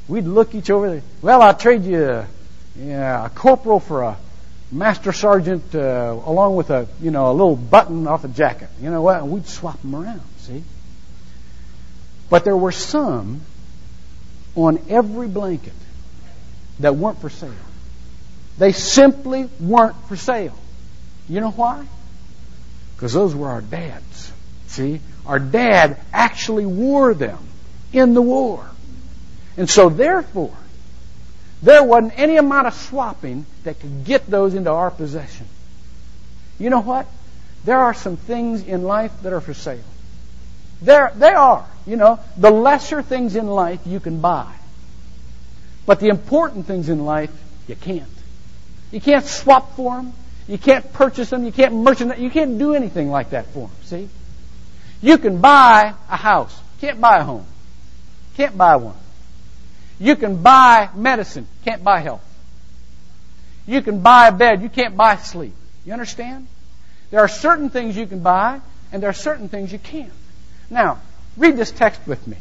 we'd 0.07 0.25
look 0.25 0.53
each 0.53 0.69
over. 0.69 1.01
Well, 1.21 1.41
I'll 1.41 1.55
trade 1.55 1.83
you 1.83 2.03
a, 2.03 2.27
yeah, 2.77 3.25
a 3.25 3.29
corporal 3.29 3.79
for 3.79 4.03
a 4.03 4.17
master 4.71 5.11
sergeant, 5.11 5.73
uh, 5.73 6.15
along 6.25 6.55
with 6.55 6.69
a 6.69 6.87
you 7.01 7.11
know 7.11 7.31
a 7.31 7.33
little 7.33 7.55
button 7.55 8.07
off 8.07 8.23
a 8.23 8.27
jacket. 8.27 8.69
You 8.81 8.91
know 8.91 9.01
what? 9.01 9.27
We'd 9.27 9.47
swap 9.47 9.81
them 9.81 9.95
around. 9.95 10.21
See. 10.37 10.63
But 12.29 12.45
there 12.45 12.57
were 12.57 12.71
some 12.71 13.41
on 14.55 14.79
every 14.89 15.27
blanket 15.27 15.73
that 16.79 16.95
weren't 16.95 17.19
for 17.19 17.29
sale. 17.29 17.51
They 18.57 18.71
simply 18.71 19.49
weren't 19.59 19.95
for 20.07 20.15
sale. 20.15 20.57
You 21.29 21.41
know 21.41 21.51
why? 21.51 21.87
Because 22.95 23.13
those 23.13 23.33
were 23.35 23.47
our 23.47 23.61
dads. 23.61 24.31
See? 24.67 24.99
Our 25.25 25.39
dad 25.39 25.99
actually 26.11 26.65
wore 26.65 27.13
them 27.13 27.39
in 27.93 28.13
the 28.13 28.21
war. 28.21 28.69
And 29.57 29.69
so, 29.69 29.89
therefore, 29.89 30.55
there 31.61 31.83
wasn't 31.83 32.17
any 32.19 32.37
amount 32.37 32.67
of 32.67 32.73
swapping 32.73 33.45
that 33.63 33.79
could 33.79 34.05
get 34.05 34.27
those 34.27 34.53
into 34.53 34.69
our 34.69 34.91
possession. 34.91 35.47
You 36.59 36.69
know 36.69 36.81
what? 36.81 37.07
There 37.65 37.79
are 37.79 37.93
some 37.93 38.17
things 38.17 38.63
in 38.63 38.83
life 38.83 39.11
that 39.23 39.33
are 39.33 39.41
for 39.41 39.53
sale. 39.53 39.83
There, 40.81 41.11
they 41.15 41.31
are. 41.31 41.65
You 41.85 41.95
know, 41.95 42.19
the 42.37 42.51
lesser 42.51 43.01
things 43.01 43.35
in 43.35 43.47
life 43.47 43.81
you 43.85 43.99
can 43.99 44.21
buy. 44.21 44.53
But 45.85 45.99
the 45.99 46.09
important 46.09 46.67
things 46.67 46.89
in 46.89 47.05
life, 47.05 47.31
you 47.67 47.75
can't. 47.75 48.03
You 48.91 49.01
can't 49.01 49.25
swap 49.25 49.75
for 49.75 49.95
them. 49.95 50.13
You 50.47 50.57
can't 50.57 50.91
purchase 50.93 51.29
them. 51.29 51.45
You 51.45 51.51
can't 51.51 51.73
merchandise. 51.73 52.19
You 52.19 52.29
can't 52.29 52.57
do 52.57 52.73
anything 52.73 53.09
like 53.09 53.31
that 53.31 53.47
for 53.47 53.67
them. 53.67 53.77
See? 53.83 54.09
You 55.01 55.17
can 55.17 55.41
buy 55.41 55.93
a 56.09 56.17
house. 56.17 56.55
You 56.75 56.87
Can't 56.87 57.01
buy 57.01 57.17
a 57.17 57.23
home. 57.23 57.45
Can't 58.37 58.55
buy 58.55 58.75
one. 58.75 58.95
You 59.99 60.15
can 60.15 60.43
buy 60.43 60.89
medicine. 60.95 61.47
Can't 61.65 61.83
buy 61.83 61.99
health. 62.01 62.23
You 63.65 63.81
can 63.81 64.01
buy 64.01 64.27
a 64.27 64.31
bed. 64.31 64.61
You 64.61 64.69
can't 64.69 64.95
buy 64.95 65.17
sleep. 65.17 65.55
You 65.85 65.93
understand? 65.93 66.47
There 67.09 67.19
are 67.19 67.27
certain 67.27 67.71
things 67.71 67.97
you 67.97 68.05
can 68.05 68.19
buy, 68.19 68.61
and 68.91 69.01
there 69.01 69.09
are 69.09 69.13
certain 69.13 69.49
things 69.49 69.71
you 69.71 69.79
can't. 69.79 70.13
Now, 70.69 70.99
read 71.35 71.57
this 71.57 71.71
text 71.71 71.99
with 72.05 72.27
me. 72.27 72.37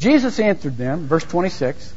Jesus 0.00 0.40
answered 0.40 0.78
them, 0.78 1.08
verse 1.08 1.24
26. 1.24 1.92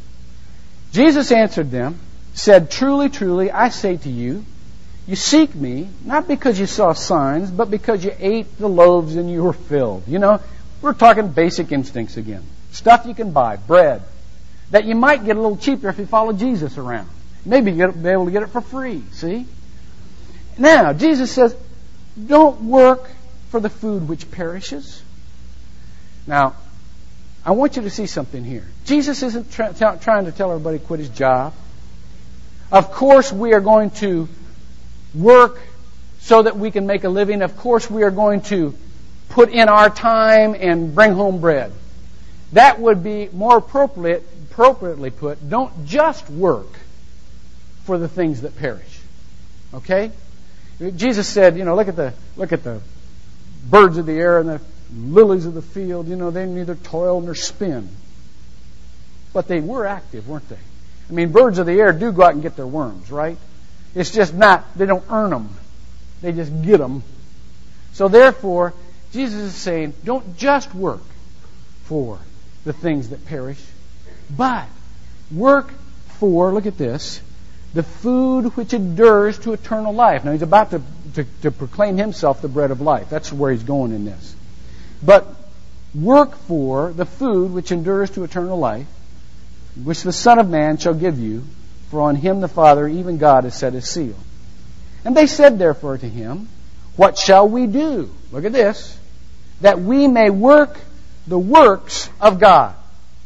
Jesus 0.92 1.32
answered 1.32 1.72
them, 1.72 2.00
said, 2.34 2.70
Truly, 2.70 3.08
truly, 3.08 3.50
I 3.50 3.70
say 3.70 3.96
to 3.96 4.10
you, 4.10 4.44
You 5.08 5.16
seek 5.16 5.56
me, 5.56 5.88
not 6.04 6.28
because 6.28 6.60
you 6.60 6.66
saw 6.66 6.92
signs, 6.92 7.50
but 7.50 7.72
because 7.72 8.04
you 8.04 8.12
ate 8.20 8.58
the 8.58 8.68
loaves 8.68 9.16
and 9.16 9.32
you 9.32 9.44
were 9.44 9.54
filled. 9.54 10.04
You 10.08 10.20
know, 10.20 10.42
we're 10.82 10.94
talking 10.94 11.30
basic 11.30 11.72
instincts 11.72 12.18
again. 12.18 12.44
Stuff 12.78 13.08
you 13.08 13.16
can 13.16 13.32
buy, 13.32 13.56
bread, 13.56 14.04
that 14.70 14.86
you 14.86 14.94
might 14.94 15.26
get 15.26 15.36
a 15.36 15.42
little 15.42 15.58
cheaper 15.58 15.90
if 15.90 15.98
you 15.98 16.06
follow 16.06 16.32
Jesus 16.32 16.78
around. 16.78 17.10
Maybe 17.44 17.72
you'll 17.72 17.92
be 17.92 18.10
able 18.10 18.26
to 18.26 18.32
get 18.32 18.44
it 18.44 18.50
for 18.50 18.62
free, 18.62 19.02
see? 19.14 19.48
Now, 20.60 20.94
Jesus 20.94 21.32
says, 21.32 21.56
don't 22.24 22.62
work 22.62 23.10
for 23.50 23.60
the 23.60 23.70
food 23.72 24.08
which 24.08 24.30
perishes. 24.30 25.02
Now, 26.28 26.54
I 27.44 27.52
want 27.52 27.78
you 27.78 27.82
to 27.82 27.90
see 27.90 28.06
something 28.06 28.44
here. 28.44 28.68
Jesus 28.86 29.24
isn't 29.24 29.52
tra- 29.52 29.74
t- 29.74 30.00
trying 30.04 30.26
to 30.26 30.32
tell 30.32 30.52
everybody 30.52 30.78
to 30.78 30.86
quit 30.86 31.00
his 31.00 31.10
job. 31.10 31.56
Of 32.72 32.92
course, 32.92 33.34
we 33.34 33.56
are 33.56 33.60
going 33.60 33.90
to 34.06 34.30
work 35.16 35.60
so 36.20 36.44
that 36.44 36.56
we 36.58 36.70
can 36.70 36.86
make 36.86 37.06
a 37.06 37.10
living. 37.10 37.42
Of 37.42 37.58
course, 37.58 37.90
we 37.90 38.04
are 38.04 38.12
going 38.12 38.42
to 38.54 38.76
put 39.30 39.50
in 39.50 39.68
our 39.68 39.90
time 39.90 40.56
and 40.60 40.94
bring 40.94 41.14
home 41.14 41.42
bread. 41.42 41.74
That 42.54 42.80
would 42.80 43.04
be 43.04 43.30
more 43.34 43.58
appropriate, 43.58 44.24
appropriately 44.50 45.10
put. 45.10 45.50
Don't 45.50 45.86
just 45.86 46.30
work 46.30 46.80
for 47.84 47.98
the 47.98 48.08
things 48.08 48.42
that 48.42 48.58
perish. 48.58 49.00
Okay? 49.74 50.12
Jesus 50.96 51.28
said, 51.28 51.58
you 51.58 51.66
know, 51.66 51.76
look 51.76 51.88
at 51.88 51.96
the 51.96 52.14
look 52.36 52.54
at 52.54 52.64
the 52.64 52.82
birds 53.70 53.98
of 53.98 54.06
the 54.06 54.14
air 54.14 54.40
and 54.40 54.50
the 54.50 54.62
lilies 54.96 55.46
of 55.46 55.54
the 55.54 55.62
field. 55.62 56.08
You 56.08 56.16
know, 56.16 56.32
they 56.32 56.46
neither 56.46 56.76
toil 56.76 57.20
nor 57.20 57.36
spin, 57.36 57.90
but 59.34 59.48
they 59.48 59.60
were 59.60 59.86
active, 59.86 60.28
weren't 60.28 60.48
they? 60.50 60.60
I 61.10 61.14
mean, 61.14 61.32
birds 61.32 61.58
of 61.58 61.66
the 61.66 61.80
air 61.80 61.94
do 61.94 62.12
go 62.12 62.24
out 62.24 62.34
and 62.34 62.44
get 62.44 62.56
their 62.56 62.68
worms, 62.68 63.12
right? 63.12 63.38
It's 63.96 64.12
just 64.12 64.34
not, 64.34 64.66
they 64.78 64.86
don't 64.86 65.06
earn 65.10 65.32
them. 65.32 65.50
They 66.22 66.32
just 66.32 66.52
get 66.62 66.78
them. 66.78 67.04
So 67.94 68.08
therefore, 68.08 68.74
Jesus 69.12 69.42
is 69.42 69.56
saying, 69.56 69.94
don't 70.04 70.38
just 70.38 70.74
work 70.76 71.02
for 71.86 72.20
the 72.68 72.74
things 72.74 73.10
that 73.10 73.26
perish, 73.26 73.64
but 74.36 74.68
work 75.32 75.72
for, 76.20 76.54
look 76.54 76.66
at 76.66 76.78
this, 76.78 77.22
the 77.74 77.84
food 77.84 78.56
which 78.58 78.74
endures 78.74 79.40
to 79.40 79.54
eternal 79.54 79.94
life. 79.94 80.26
Now 80.26 80.34
he's 80.34 80.42
about 80.42 80.72
to, 80.72 80.82
to, 81.16 81.24
to 81.44 81.52
proclaim 81.52 81.98
himself 81.98 82.42
the 82.42 82.48
bread 82.48 82.72
of 82.72 82.82
life. 82.82 83.10
That's 83.10 83.32
where 83.32 83.52
he's 83.52 83.64
going 83.64 83.94
in 83.94 84.06
this. 84.06 84.36
But 85.02 85.28
work 85.96 86.36
for 86.40 86.92
the 86.92 87.06
food 87.06 87.54
which 87.54 87.72
endures 87.72 88.10
to 88.12 88.24
eternal 88.24 88.60
life, 88.60 88.88
which 89.82 90.04
the 90.04 90.14
Son 90.14 90.38
of 90.38 90.50
Man 90.50 90.78
shall 90.78 90.94
give 90.94 91.20
you, 91.20 91.44
for 91.90 92.02
on 92.02 92.16
him 92.16 92.42
the 92.42 92.48
Father, 92.48 92.88
even 92.88 93.18
God, 93.18 93.46
has 93.46 93.58
set 93.58 93.74
his 93.74 93.90
seal. 93.90 94.16
And 95.06 95.16
they 95.16 95.28
said 95.28 95.58
therefore 95.58 95.98
to 95.98 96.10
him, 96.10 96.50
What 96.98 97.18
shall 97.18 97.48
we 97.48 97.68
do? 97.68 98.14
Look 98.32 98.44
at 98.44 98.52
this. 98.52 98.98
That 99.62 99.80
we 99.80 100.08
may 100.08 100.30
work 100.30 100.78
the 101.28 101.40
works 101.40 102.10
of 102.20 102.40
God. 102.40 102.76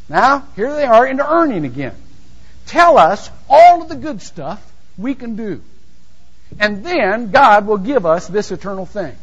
Now, 0.09 0.45
here 0.55 0.73
they 0.73 0.83
are 0.83 1.05
into 1.05 1.29
earning 1.29 1.65
again. 1.65 1.95
Tell 2.65 2.97
us 2.97 3.29
all 3.49 3.81
of 3.81 3.89
the 3.89 3.95
good 3.95 4.21
stuff 4.21 4.61
we 4.97 5.15
can 5.15 5.35
do. 5.35 5.61
And 6.59 6.85
then 6.85 7.31
God 7.31 7.65
will 7.65 7.77
give 7.77 8.05
us 8.05 8.27
this 8.27 8.51
eternal 8.51 8.85
thing. 8.85 9.15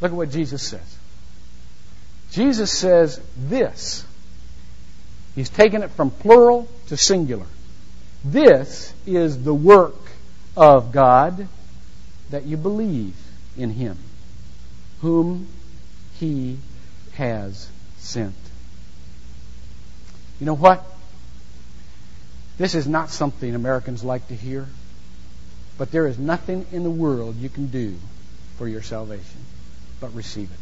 Look 0.00 0.12
at 0.12 0.16
what 0.16 0.30
Jesus 0.30 0.62
says. 0.62 0.96
Jesus 2.30 2.70
says 2.70 3.20
this 3.36 4.04
He's 5.34 5.48
taken 5.48 5.82
it 5.82 5.90
from 5.92 6.10
plural 6.10 6.68
to 6.88 6.96
singular. 6.96 7.46
This 8.24 8.92
is 9.06 9.42
the 9.42 9.54
work 9.54 9.96
of 10.56 10.92
God 10.92 11.48
that 12.30 12.44
you 12.44 12.56
believe 12.56 13.14
in 13.56 13.70
Him, 13.70 13.96
whom 15.00 15.46
He 16.18 16.58
has 17.14 17.68
sent. 17.98 18.34
You 20.40 20.46
know 20.46 20.56
what? 20.56 20.84
This 22.58 22.74
is 22.74 22.86
not 22.88 23.10
something 23.10 23.54
Americans 23.54 24.02
like 24.02 24.26
to 24.28 24.34
hear, 24.34 24.66
but 25.76 25.90
there 25.92 26.06
is 26.06 26.18
nothing 26.18 26.66
in 26.72 26.82
the 26.82 26.90
world 26.90 27.36
you 27.36 27.48
can 27.48 27.68
do 27.68 27.96
for 28.56 28.66
your 28.66 28.82
salvation 28.82 29.40
but 30.00 30.14
receive 30.14 30.50
it. 30.50 30.58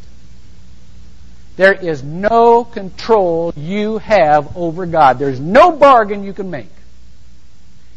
There 1.57 1.73
is 1.73 2.03
no 2.03 2.65
control 2.65 3.53
you 3.57 3.99
have 3.99 4.57
over 4.57 4.85
God. 4.87 5.19
There's 5.19 5.41
no 5.41 5.73
bargain 5.73 6.23
you 6.23 6.33
can 6.33 6.51
make. 6.51 6.71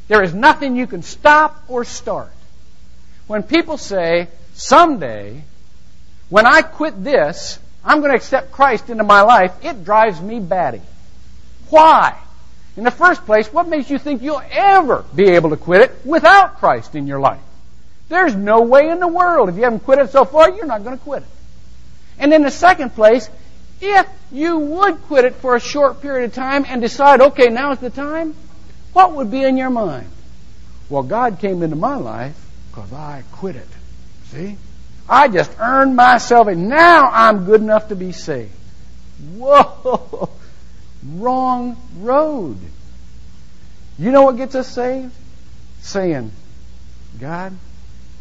There 0.08 0.24
is 0.24 0.34
nothing 0.34 0.76
you 0.76 0.88
can 0.88 1.04
stop 1.04 1.64
or 1.68 1.84
start. 1.84 2.32
When 3.28 3.44
people 3.44 3.78
say, 3.78 4.28
someday, 4.54 5.44
when 6.30 6.46
I 6.46 6.62
quit 6.62 7.04
this, 7.04 7.60
I'm 7.84 8.00
going 8.00 8.12
to 8.12 8.16
accept 8.16 8.52
Christ 8.52 8.90
into 8.90 9.04
my 9.04 9.22
life, 9.22 9.54
it 9.64 9.84
drives 9.84 10.22
me 10.22 10.40
batty. 10.40 10.82
Why? 11.70 12.18
In 12.78 12.84
the 12.84 12.92
first 12.92 13.26
place, 13.26 13.52
what 13.52 13.68
makes 13.68 13.90
you 13.90 13.98
think 13.98 14.22
you'll 14.22 14.42
ever 14.52 15.04
be 15.14 15.30
able 15.30 15.50
to 15.52 15.58
quit 15.58 15.82
it 15.82 16.06
without 16.06 16.60
Christ 16.60 16.96
in 16.96 17.08
your 17.08 17.20
life? 17.20 17.42
There's 18.10 18.36
no 18.36 18.62
way 18.62 18.90
in 18.90 19.00
the 19.00 19.08
world. 19.08 19.50
If 19.50 19.56
you 19.56 19.64
haven't 19.64 19.82
quit 19.82 20.00
it 20.00 20.12
so 20.12 20.26
far, 20.26 20.50
you're 20.50 20.66
not 20.66 20.84
going 20.84 20.98
to 20.98 21.04
quit 21.04 21.24
it. 21.24 21.30
And 22.18 22.34
in 22.34 22.44
the 22.44 22.52
second 22.52 22.96
place, 22.96 23.30
if 23.82 24.08
you 24.32 24.58
would 24.58 25.02
quit 25.04 25.26
it 25.26 25.36
for 25.36 25.56
a 25.56 25.60
short 25.60 26.02
period 26.02 26.26
of 26.26 26.34
time 26.36 26.66
and 26.68 26.82
decide, 26.82 27.22
okay, 27.22 27.50
now's 27.50 27.80
the 27.80 27.90
time, 27.90 28.36
what 28.94 29.14
would 29.14 29.32
be 29.32 29.44
in 29.44 29.58
your 29.58 29.70
mind? 29.70 30.10
Well, 30.90 31.04
God 31.04 31.40
came 31.40 31.64
into 31.64 31.76
my 31.76 31.96
life 31.96 32.36
because 32.70 32.92
I 32.92 33.24
quit 33.32 33.56
it. 33.56 33.68
See? 34.26 34.58
I 35.10 35.28
just 35.28 35.52
earned 35.60 35.96
myself, 35.96 36.48
and 36.48 36.70
now 36.70 37.10
I'm 37.12 37.46
good 37.46 37.62
enough 37.62 37.88
to 37.90 37.96
be 37.96 38.12
saved. 38.12 38.54
Whoa! 39.36 40.30
Wrong 41.04 41.78
road. 41.98 42.58
You 43.98 44.12
know 44.12 44.24
what 44.24 44.38
gets 44.38 44.54
us 44.54 44.68
saved? 44.68 45.14
Saying, 45.82 46.32
God, 47.20 47.58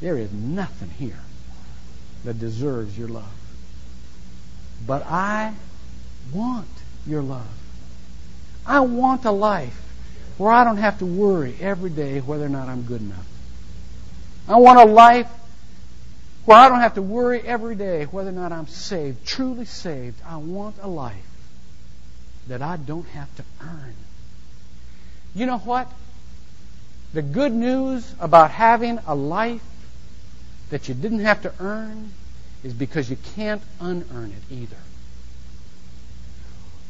there 0.01 0.16
is 0.16 0.33
nothing 0.33 0.90
here 0.90 1.20
that 2.24 2.38
deserves 2.38 2.98
your 2.98 3.09
love. 3.09 3.33
But 4.87 5.05
I 5.07 5.55
want 6.33 6.68
your 7.07 7.22
love. 7.22 7.46
I 8.66 8.81
want 8.81 9.24
a 9.24 9.31
life 9.31 9.81
where 10.38 10.53
I 10.53 10.64
don't 10.64 10.77
have 10.77 10.98
to 11.01 11.07
worry 11.07 11.55
every 11.61 11.90
day 11.90 12.20
whether 12.20 12.46
or 12.46 12.48
not 12.48 12.68
I'm 12.68 12.83
good 12.83 13.01
enough. 13.01 13.27
I 14.48 14.57
want 14.57 14.79
a 14.79 14.85
life 14.85 15.29
where 16.48 16.56
I 16.56 16.70
don't 16.70 16.80
have 16.80 16.94
to 16.94 17.02
worry 17.02 17.42
every 17.42 17.74
day 17.74 18.04
whether 18.04 18.30
or 18.30 18.32
not 18.32 18.52
I'm 18.52 18.68
saved, 18.68 19.26
truly 19.26 19.66
saved. 19.66 20.18
I 20.24 20.38
want 20.38 20.76
a 20.80 20.88
life 20.88 21.14
that 22.46 22.62
I 22.62 22.78
don't 22.78 23.06
have 23.08 23.28
to 23.37 23.44
earn. 23.61 23.94
You 25.34 25.44
know 25.44 25.58
what? 25.58 25.92
The 27.12 27.20
good 27.20 27.52
news 27.52 28.11
about 28.18 28.50
having 28.50 28.98
a 29.06 29.14
life 29.14 29.61
that 30.70 30.88
you 30.88 30.94
didn't 30.94 31.18
have 31.18 31.42
to 31.42 31.52
earn 31.61 32.12
is 32.64 32.72
because 32.72 33.11
you 33.11 33.18
can't 33.34 33.61
unearn 33.78 34.32
it 34.32 34.54
either. 34.54 34.76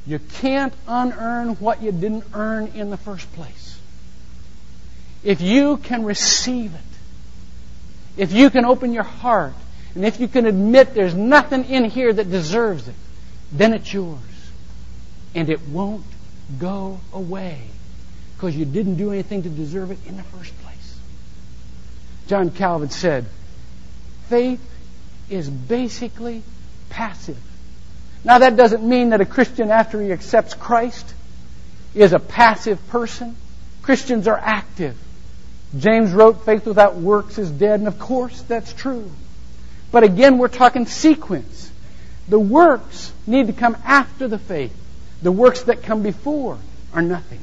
You 0.06 0.20
can't 0.20 0.72
unearn 0.86 1.56
what 1.56 1.82
you 1.82 1.90
didn't 1.90 2.26
earn 2.32 2.68
in 2.76 2.90
the 2.90 2.96
first 2.96 3.32
place. 3.32 3.76
If 5.24 5.40
you 5.40 5.78
can 5.78 6.04
receive 6.04 6.72
it, 6.76 6.97
if 8.18 8.32
you 8.32 8.50
can 8.50 8.64
open 8.64 8.92
your 8.92 9.04
heart, 9.04 9.54
and 9.94 10.04
if 10.04 10.20
you 10.20 10.28
can 10.28 10.44
admit 10.44 10.92
there's 10.92 11.14
nothing 11.14 11.64
in 11.64 11.84
here 11.84 12.12
that 12.12 12.30
deserves 12.30 12.86
it, 12.88 12.94
then 13.52 13.72
it's 13.72 13.92
yours. 13.92 14.18
And 15.34 15.48
it 15.48 15.60
won't 15.68 16.04
go 16.58 17.00
away 17.12 17.60
because 18.34 18.56
you 18.56 18.64
didn't 18.64 18.96
do 18.96 19.12
anything 19.12 19.44
to 19.44 19.48
deserve 19.48 19.90
it 19.90 19.98
in 20.06 20.16
the 20.16 20.22
first 20.24 20.56
place. 20.62 20.98
John 22.26 22.50
Calvin 22.50 22.90
said, 22.90 23.24
faith 24.28 24.60
is 25.30 25.48
basically 25.48 26.42
passive. 26.90 27.38
Now, 28.24 28.38
that 28.38 28.56
doesn't 28.56 28.82
mean 28.82 29.10
that 29.10 29.20
a 29.20 29.24
Christian, 29.24 29.70
after 29.70 30.02
he 30.02 30.12
accepts 30.12 30.54
Christ, 30.54 31.14
is 31.94 32.12
a 32.12 32.18
passive 32.18 32.84
person. 32.88 33.36
Christians 33.82 34.26
are 34.26 34.36
active. 34.36 34.96
James 35.76 36.12
wrote, 36.12 36.44
faith 36.44 36.66
without 36.66 36.96
works 36.96 37.38
is 37.38 37.50
dead, 37.50 37.80
and 37.80 37.88
of 37.88 37.98
course, 37.98 38.40
that's 38.42 38.72
true. 38.72 39.10
But 39.90 40.02
again, 40.02 40.38
we're 40.38 40.48
talking 40.48 40.86
sequence. 40.86 41.70
The 42.28 42.38
works 42.38 43.12
need 43.26 43.48
to 43.48 43.52
come 43.52 43.76
after 43.84 44.28
the 44.28 44.38
faith. 44.38 44.74
The 45.22 45.32
works 45.32 45.62
that 45.62 45.82
come 45.82 46.02
before 46.02 46.58
are 46.94 47.02
nothing. 47.02 47.40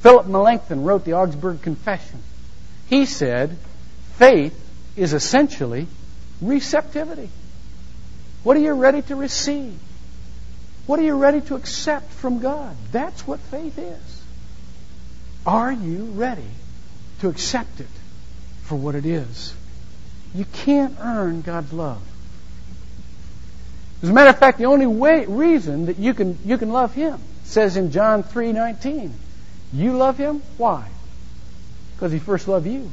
Philip 0.00 0.26
Melanchthon 0.26 0.84
wrote 0.84 1.04
the 1.04 1.14
Augsburg 1.14 1.62
Confession. 1.62 2.20
He 2.88 3.06
said, 3.06 3.56
faith 4.16 4.54
is 4.96 5.12
essentially 5.12 5.88
receptivity. 6.40 7.28
What 8.44 8.56
are 8.56 8.60
you 8.60 8.74
ready 8.74 9.02
to 9.02 9.16
receive? 9.16 9.76
What 10.86 11.00
are 11.00 11.02
you 11.02 11.16
ready 11.16 11.40
to 11.42 11.56
accept 11.56 12.12
from 12.12 12.38
God? 12.38 12.76
That's 12.92 13.26
what 13.26 13.40
faith 13.40 13.78
is. 13.78 14.22
Are 15.44 15.72
you 15.72 16.04
ready 16.14 16.46
to 17.20 17.28
accept 17.28 17.80
it 17.80 17.86
for 18.62 18.76
what 18.76 18.94
it 18.94 19.06
is. 19.06 19.54
You 20.34 20.44
can't 20.52 20.96
earn 21.00 21.42
God's 21.42 21.72
love. 21.72 22.02
As 24.02 24.10
a 24.10 24.12
matter 24.12 24.30
of 24.30 24.38
fact, 24.38 24.58
the 24.58 24.66
only 24.66 24.86
way, 24.86 25.24
reason 25.26 25.86
that 25.86 25.98
you 25.98 26.12
can, 26.14 26.38
you 26.44 26.58
can 26.58 26.70
love 26.70 26.94
Him 26.94 27.18
says 27.44 27.76
in 27.76 27.90
John 27.90 28.22
3.19, 28.22 29.10
you 29.72 29.92
love 29.96 30.18
Him? 30.18 30.42
Why? 30.58 30.88
Because 31.94 32.12
He 32.12 32.18
first 32.18 32.48
loved 32.48 32.66
you. 32.66 32.90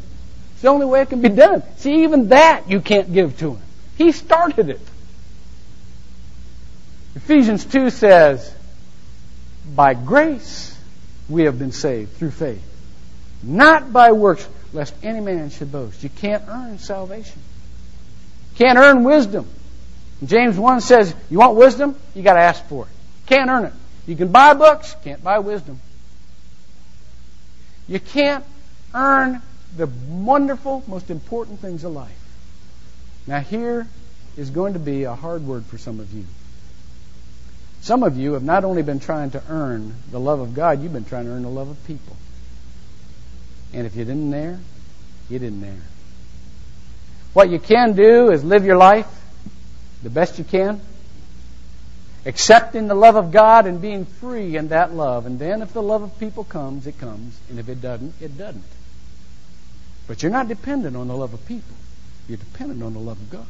It's 0.53 0.62
the 0.62 0.69
only 0.69 0.86
way 0.86 1.01
it 1.01 1.09
can 1.09 1.21
be 1.21 1.29
done. 1.29 1.63
See, 1.77 2.03
even 2.03 2.29
that 2.29 2.69
you 2.69 2.79
can't 2.79 3.12
give 3.12 3.38
to 3.39 3.55
Him. 3.55 3.62
He 3.97 4.12
started 4.12 4.69
it. 4.69 4.81
Ephesians 7.15 7.65
2 7.65 7.89
says, 7.89 8.55
by 9.75 9.93
grace 9.93 10.77
we 11.29 11.43
have 11.43 11.57
been 11.59 11.71
saved 11.71 12.13
through 12.17 12.31
faith, 12.31 12.63
not 13.43 13.91
by 13.91 14.12
works, 14.12 14.47
lest 14.71 14.93
any 15.03 15.19
man 15.19 15.49
should 15.49 15.71
boast. 15.71 16.03
You 16.03 16.10
can't 16.10 16.43
earn 16.47 16.79
salvation. 16.79 17.39
You 18.51 18.65
can't 18.65 18.77
earn 18.77 19.03
wisdom. 19.03 19.47
James 20.25 20.58
1 20.58 20.82
says, 20.82 21.13
you 21.29 21.39
want 21.39 21.56
wisdom? 21.56 21.95
You 22.15 22.23
got 22.23 22.34
to 22.34 22.39
ask 22.39 22.65
for 22.67 22.86
it. 22.86 22.91
Can't 23.27 23.49
earn 23.49 23.65
it. 23.65 23.73
You 24.06 24.15
can 24.15 24.32
buy 24.32 24.53
books, 24.53 24.95
can't 25.03 25.23
buy 25.23 25.39
wisdom. 25.39 25.79
You 27.88 27.99
can't 27.99 28.43
earn 28.93 29.41
the 29.75 29.88
wonderful, 30.10 30.84
most 30.88 31.10
important 31.10 31.60
things 31.60 31.84
of 31.84 31.93
life. 31.93 32.12
Now, 33.27 33.39
here 33.39 33.88
is 34.38 34.49
going 34.49 34.73
to 34.73 34.79
be 34.79 35.03
a 35.03 35.15
hard 35.15 35.45
word 35.45 35.65
for 35.65 35.77
some 35.77 35.99
of 35.99 36.13
you. 36.13 36.25
Some 37.82 38.03
of 38.03 38.17
you 38.17 38.34
have 38.34 38.43
not 38.43 38.63
only 38.63 38.82
been 38.82 38.99
trying 38.99 39.32
to 39.32 39.43
earn 39.49 39.95
the 40.12 40.19
love 40.19 40.39
of 40.39 40.53
God, 40.53 40.82
you've 40.82 40.93
been 40.93 41.06
trying 41.06 41.25
to 41.25 41.32
earn 41.32 41.43
the 41.43 41.49
love 41.49 41.69
of 41.69 41.86
people. 41.86 42.15
And 43.73 43.88
if 43.88 43.95
you 43.95 44.05
didn't 44.05 44.29
there, 44.29 44.59
you 45.29 45.39
didn't 45.39 45.62
there. 45.62 45.81
What 47.33 47.49
you 47.49 47.59
can 47.59 47.93
do 47.93 48.31
is 48.31 48.43
live 48.43 48.65
your 48.65 48.77
life 48.77 49.07
the 50.03 50.09
best 50.09 50.38
you 50.38 50.43
can, 50.43 50.81
accepting 52.25 52.88
the 52.88 52.95
love 52.95 53.15
of 53.15 53.31
God 53.31 53.65
and 53.65 53.81
being 53.81 54.05
free 54.05 54.55
in 54.57 54.67
that 54.67 54.93
love. 54.93 55.25
And 55.25 55.39
then 55.39 55.62
if 55.62 55.73
the 55.73 55.81
love 55.81 56.03
of 56.03 56.19
people 56.19 56.43
comes, 56.43 56.86
it 56.86 56.99
comes. 56.99 57.39
And 57.49 57.57
if 57.57 57.69
it 57.69 57.81
doesn't, 57.81 58.13
it 58.21 58.38
doesn't. 58.38 58.63
But 60.07 60.21
you're 60.21 60.31
not 60.31 60.49
dependent 60.49 60.97
on 60.97 61.07
the 61.07 61.15
love 61.15 61.33
of 61.33 61.45
people. 61.47 61.75
You're 62.27 62.38
dependent 62.38 62.83
on 62.83 62.93
the 62.93 62.99
love 62.99 63.19
of 63.19 63.29
God. 63.29 63.47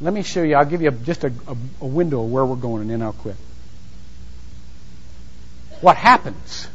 Let 0.00 0.14
me 0.14 0.22
show 0.22 0.44
you. 0.44 0.54
I'll 0.54 0.64
give 0.64 0.80
you 0.80 0.92
just 0.92 1.24
a, 1.24 1.32
a, 1.48 1.56
a 1.80 1.86
window 1.86 2.22
of 2.22 2.30
where 2.30 2.44
we're 2.44 2.54
going, 2.54 2.82
and 2.82 2.90
then 2.90 3.02
I'll 3.02 3.12
quit. 3.12 3.34
What 5.80 5.96
happens? 5.96 6.68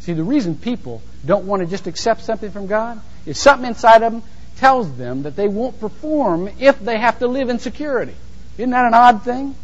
See, 0.00 0.12
the 0.12 0.24
reason 0.24 0.56
people 0.56 1.02
don't 1.24 1.46
want 1.46 1.60
to 1.60 1.66
just 1.66 1.86
accept 1.86 2.22
something 2.22 2.50
from 2.50 2.66
God 2.66 3.00
is 3.26 3.38
something 3.38 3.68
inside 3.68 4.02
of 4.02 4.12
them 4.12 4.22
tells 4.56 4.94
them 4.96 5.22
that 5.22 5.36
they 5.36 5.48
won't 5.48 5.78
perform 5.80 6.50
if 6.58 6.78
they 6.80 6.98
have 6.98 7.18
to 7.18 7.26
live 7.26 7.48
in 7.48 7.58
security. 7.58 8.14
Isn't 8.58 8.70
that 8.70 8.86
an 8.86 8.94
odd 8.94 9.22
thing? 9.22 9.54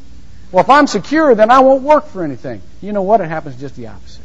Well, 0.52 0.62
if 0.62 0.70
I'm 0.70 0.86
secure, 0.86 1.34
then 1.34 1.50
I 1.50 1.60
won't 1.60 1.82
work 1.82 2.06
for 2.06 2.22
anything. 2.22 2.62
You 2.80 2.92
know 2.92 3.02
what? 3.02 3.20
It 3.20 3.28
happens 3.28 3.58
just 3.60 3.76
the 3.76 3.88
opposite. 3.88 4.24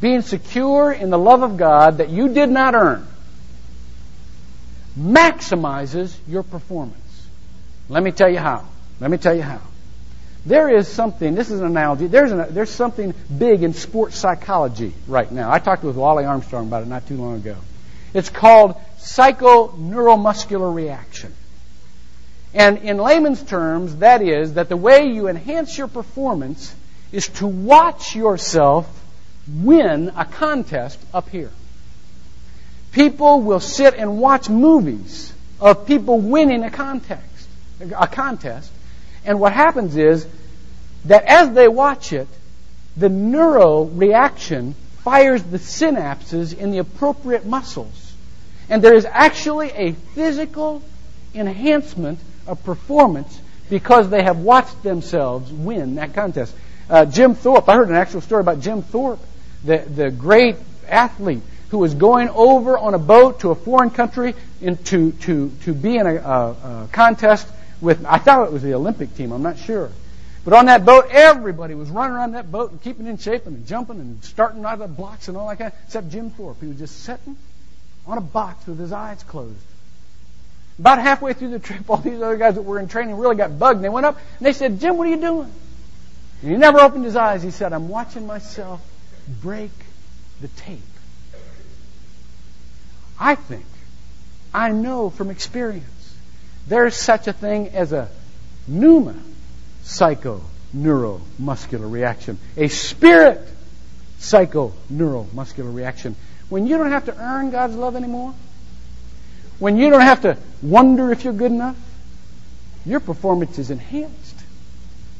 Being 0.00 0.22
secure 0.22 0.92
in 0.92 1.10
the 1.10 1.18
love 1.18 1.42
of 1.42 1.56
God 1.56 1.98
that 1.98 2.08
you 2.08 2.28
did 2.28 2.50
not 2.50 2.74
earn 2.74 3.06
maximizes 4.98 6.14
your 6.26 6.42
performance. 6.42 6.98
Let 7.88 8.02
me 8.02 8.10
tell 8.12 8.28
you 8.28 8.38
how. 8.38 8.66
Let 9.00 9.10
me 9.10 9.16
tell 9.16 9.34
you 9.34 9.42
how. 9.42 9.60
There 10.44 10.68
is 10.68 10.88
something, 10.88 11.34
this 11.34 11.50
is 11.50 11.60
an 11.60 11.66
analogy, 11.66 12.08
there's, 12.08 12.32
an, 12.32 12.52
there's 12.52 12.70
something 12.70 13.14
big 13.36 13.62
in 13.62 13.74
sports 13.74 14.16
psychology 14.16 14.92
right 15.06 15.30
now. 15.30 15.52
I 15.52 15.60
talked 15.60 15.84
with 15.84 15.96
Wally 15.96 16.24
Armstrong 16.24 16.66
about 16.66 16.82
it 16.82 16.88
not 16.88 17.06
too 17.06 17.16
long 17.16 17.36
ago. 17.36 17.56
It's 18.12 18.28
called 18.28 18.76
psychoneuromuscular 18.98 20.74
reaction. 20.74 21.32
And 22.54 22.78
in 22.78 22.98
layman's 22.98 23.42
terms, 23.42 23.96
that 23.96 24.20
is 24.20 24.54
that 24.54 24.68
the 24.68 24.76
way 24.76 25.06
you 25.06 25.28
enhance 25.28 25.78
your 25.78 25.88
performance 25.88 26.74
is 27.12 27.28
to 27.28 27.46
watch 27.46 28.16
yourself 28.16 28.86
win 29.48 30.12
a 30.16 30.24
contest 30.24 30.98
up 31.14 31.28
here. 31.28 31.50
People 32.90 33.40
will 33.40 33.60
sit 33.60 33.94
and 33.94 34.18
watch 34.18 34.48
movies 34.48 35.32
of 35.60 35.86
people 35.86 36.20
winning 36.20 36.64
a 36.64 36.70
contest, 36.70 37.48
a 37.80 38.06
contest, 38.06 38.71
and 39.24 39.40
what 39.40 39.52
happens 39.52 39.96
is 39.96 40.26
that 41.04 41.24
as 41.24 41.52
they 41.52 41.68
watch 41.68 42.12
it, 42.12 42.28
the 42.96 43.08
neuro 43.08 43.84
reaction 43.84 44.74
fires 45.02 45.42
the 45.42 45.58
synapses 45.58 46.56
in 46.56 46.70
the 46.70 46.78
appropriate 46.78 47.46
muscles. 47.46 48.14
And 48.68 48.82
there 48.82 48.94
is 48.94 49.04
actually 49.04 49.70
a 49.70 49.92
physical 49.92 50.82
enhancement 51.34 52.18
of 52.46 52.62
performance 52.64 53.40
because 53.70 54.10
they 54.10 54.22
have 54.22 54.38
watched 54.38 54.82
themselves 54.82 55.50
win 55.50 55.96
that 55.96 56.14
contest. 56.14 56.54
Uh, 56.90 57.04
Jim 57.06 57.34
Thorpe, 57.34 57.68
I 57.68 57.74
heard 57.74 57.88
an 57.88 57.96
actual 57.96 58.20
story 58.20 58.40
about 58.40 58.60
Jim 58.60 58.82
Thorpe, 58.82 59.20
the, 59.64 59.78
the 59.78 60.10
great 60.10 60.56
athlete 60.88 61.42
who 61.70 61.78
was 61.78 61.94
going 61.94 62.28
over 62.28 62.76
on 62.76 62.92
a 62.92 62.98
boat 62.98 63.40
to 63.40 63.50
a 63.50 63.54
foreign 63.54 63.90
country 63.90 64.34
in, 64.60 64.76
to, 64.76 65.12
to, 65.12 65.50
to 65.62 65.72
be 65.72 65.96
in 65.96 66.06
a, 66.06 66.16
a, 66.16 66.50
a 66.50 66.88
contest 66.92 67.48
with, 67.82 68.04
I 68.06 68.18
thought 68.18 68.46
it 68.46 68.52
was 68.52 68.62
the 68.62 68.74
Olympic 68.74 69.14
team, 69.14 69.32
I'm 69.32 69.42
not 69.42 69.58
sure. 69.58 69.90
But 70.44 70.54
on 70.54 70.66
that 70.66 70.84
boat, 70.84 71.06
everybody 71.10 71.74
was 71.74 71.90
running 71.90 72.16
around 72.16 72.32
that 72.32 72.50
boat 72.50 72.70
and 72.70 72.82
keeping 72.82 73.06
in 73.06 73.16
shape 73.18 73.46
and 73.46 73.66
jumping 73.66 74.00
and 74.00 74.24
starting 74.24 74.64
out 74.64 74.74
of 74.74 74.78
the 74.80 74.88
blocks 74.88 75.28
and 75.28 75.36
all 75.36 75.54
that 75.54 75.74
except 75.84 76.10
Jim 76.10 76.30
Thorpe. 76.30 76.60
He 76.60 76.66
was 76.66 76.78
just 76.78 77.00
sitting 77.00 77.36
on 78.06 78.18
a 78.18 78.22
box 78.22 78.66
with 78.66 78.78
his 78.78 78.92
eyes 78.92 79.22
closed. 79.22 79.54
About 80.78 80.98
halfway 80.98 81.32
through 81.32 81.50
the 81.50 81.58
trip, 81.58 81.82
all 81.88 81.98
these 81.98 82.20
other 82.20 82.36
guys 82.36 82.54
that 82.54 82.62
were 82.62 82.78
in 82.78 82.88
training 82.88 83.16
really 83.16 83.36
got 83.36 83.58
bugged. 83.58 83.76
And 83.76 83.84
they 83.84 83.88
went 83.88 84.06
up 84.06 84.18
and 84.38 84.46
they 84.46 84.52
said, 84.52 84.80
Jim, 84.80 84.96
what 84.96 85.06
are 85.06 85.10
you 85.10 85.20
doing? 85.20 85.52
And 86.42 86.50
he 86.50 86.56
never 86.56 86.80
opened 86.80 87.04
his 87.04 87.14
eyes. 87.14 87.42
He 87.42 87.50
said, 87.50 87.72
I'm 87.72 87.88
watching 87.88 88.26
myself 88.26 88.80
break 89.40 89.70
the 90.40 90.48
tape. 90.48 90.80
I 93.20 93.36
think, 93.36 93.64
I 94.52 94.72
know 94.72 95.10
from 95.10 95.30
experience, 95.30 96.01
there's 96.66 96.96
such 96.96 97.28
a 97.28 97.32
thing 97.32 97.68
as 97.70 97.92
a 97.92 98.08
pneuma 98.66 99.14
psychoneuromuscular 99.84 101.90
reaction, 101.90 102.38
a 102.56 102.68
spirit 102.68 103.40
psychoneuromuscular 104.20 105.74
reaction. 105.74 106.14
When 106.48 106.66
you 106.66 106.78
don't 106.78 106.92
have 106.92 107.06
to 107.06 107.18
earn 107.18 107.50
God's 107.50 107.74
love 107.74 107.96
anymore, 107.96 108.34
when 109.58 109.76
you 109.76 109.90
don't 109.90 110.02
have 110.02 110.22
to 110.22 110.36
wonder 110.62 111.10
if 111.12 111.24
you're 111.24 111.32
good 111.32 111.52
enough, 111.52 111.76
your 112.84 113.00
performance 113.00 113.58
is 113.58 113.70
enhanced 113.70 114.42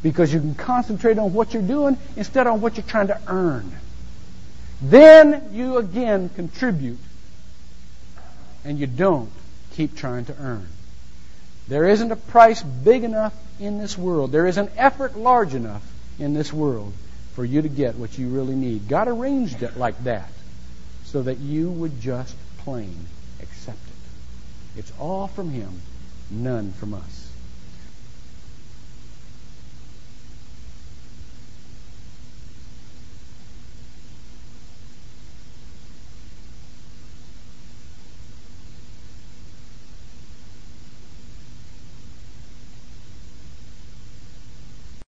because 0.02 0.32
you 0.32 0.40
can 0.40 0.54
concentrate 0.54 1.18
on 1.18 1.32
what 1.32 1.54
you're 1.54 1.62
doing 1.62 1.96
instead 2.16 2.46
of 2.46 2.60
what 2.60 2.76
you're 2.76 2.86
trying 2.86 3.06
to 3.06 3.20
earn. 3.26 3.72
Then 4.80 5.50
you 5.52 5.78
again 5.78 6.28
contribute 6.30 6.98
and 8.64 8.78
you 8.78 8.86
don't 8.86 9.30
keep 9.72 9.96
trying 9.96 10.24
to 10.26 10.36
earn. 10.38 10.68
There 11.68 11.88
isn't 11.88 12.12
a 12.12 12.16
price 12.16 12.62
big 12.62 13.04
enough 13.04 13.34
in 13.60 13.78
this 13.78 13.96
world. 13.96 14.32
There 14.32 14.46
is 14.46 14.58
an 14.58 14.70
effort 14.76 15.16
large 15.16 15.54
enough 15.54 15.82
in 16.18 16.34
this 16.34 16.52
world 16.52 16.92
for 17.34 17.44
you 17.44 17.62
to 17.62 17.68
get 17.68 17.96
what 17.96 18.18
you 18.18 18.28
really 18.28 18.54
need. 18.54 18.88
God 18.88 19.08
arranged 19.08 19.62
it 19.62 19.76
like 19.76 20.02
that 20.04 20.30
so 21.04 21.22
that 21.22 21.38
you 21.38 21.70
would 21.70 22.00
just 22.00 22.34
plain 22.58 23.06
accept 23.40 23.78
it. 23.78 24.78
It's 24.80 24.92
all 24.98 25.28
from 25.28 25.50
Him, 25.50 25.82
none 26.30 26.72
from 26.72 26.94
us. 26.94 27.21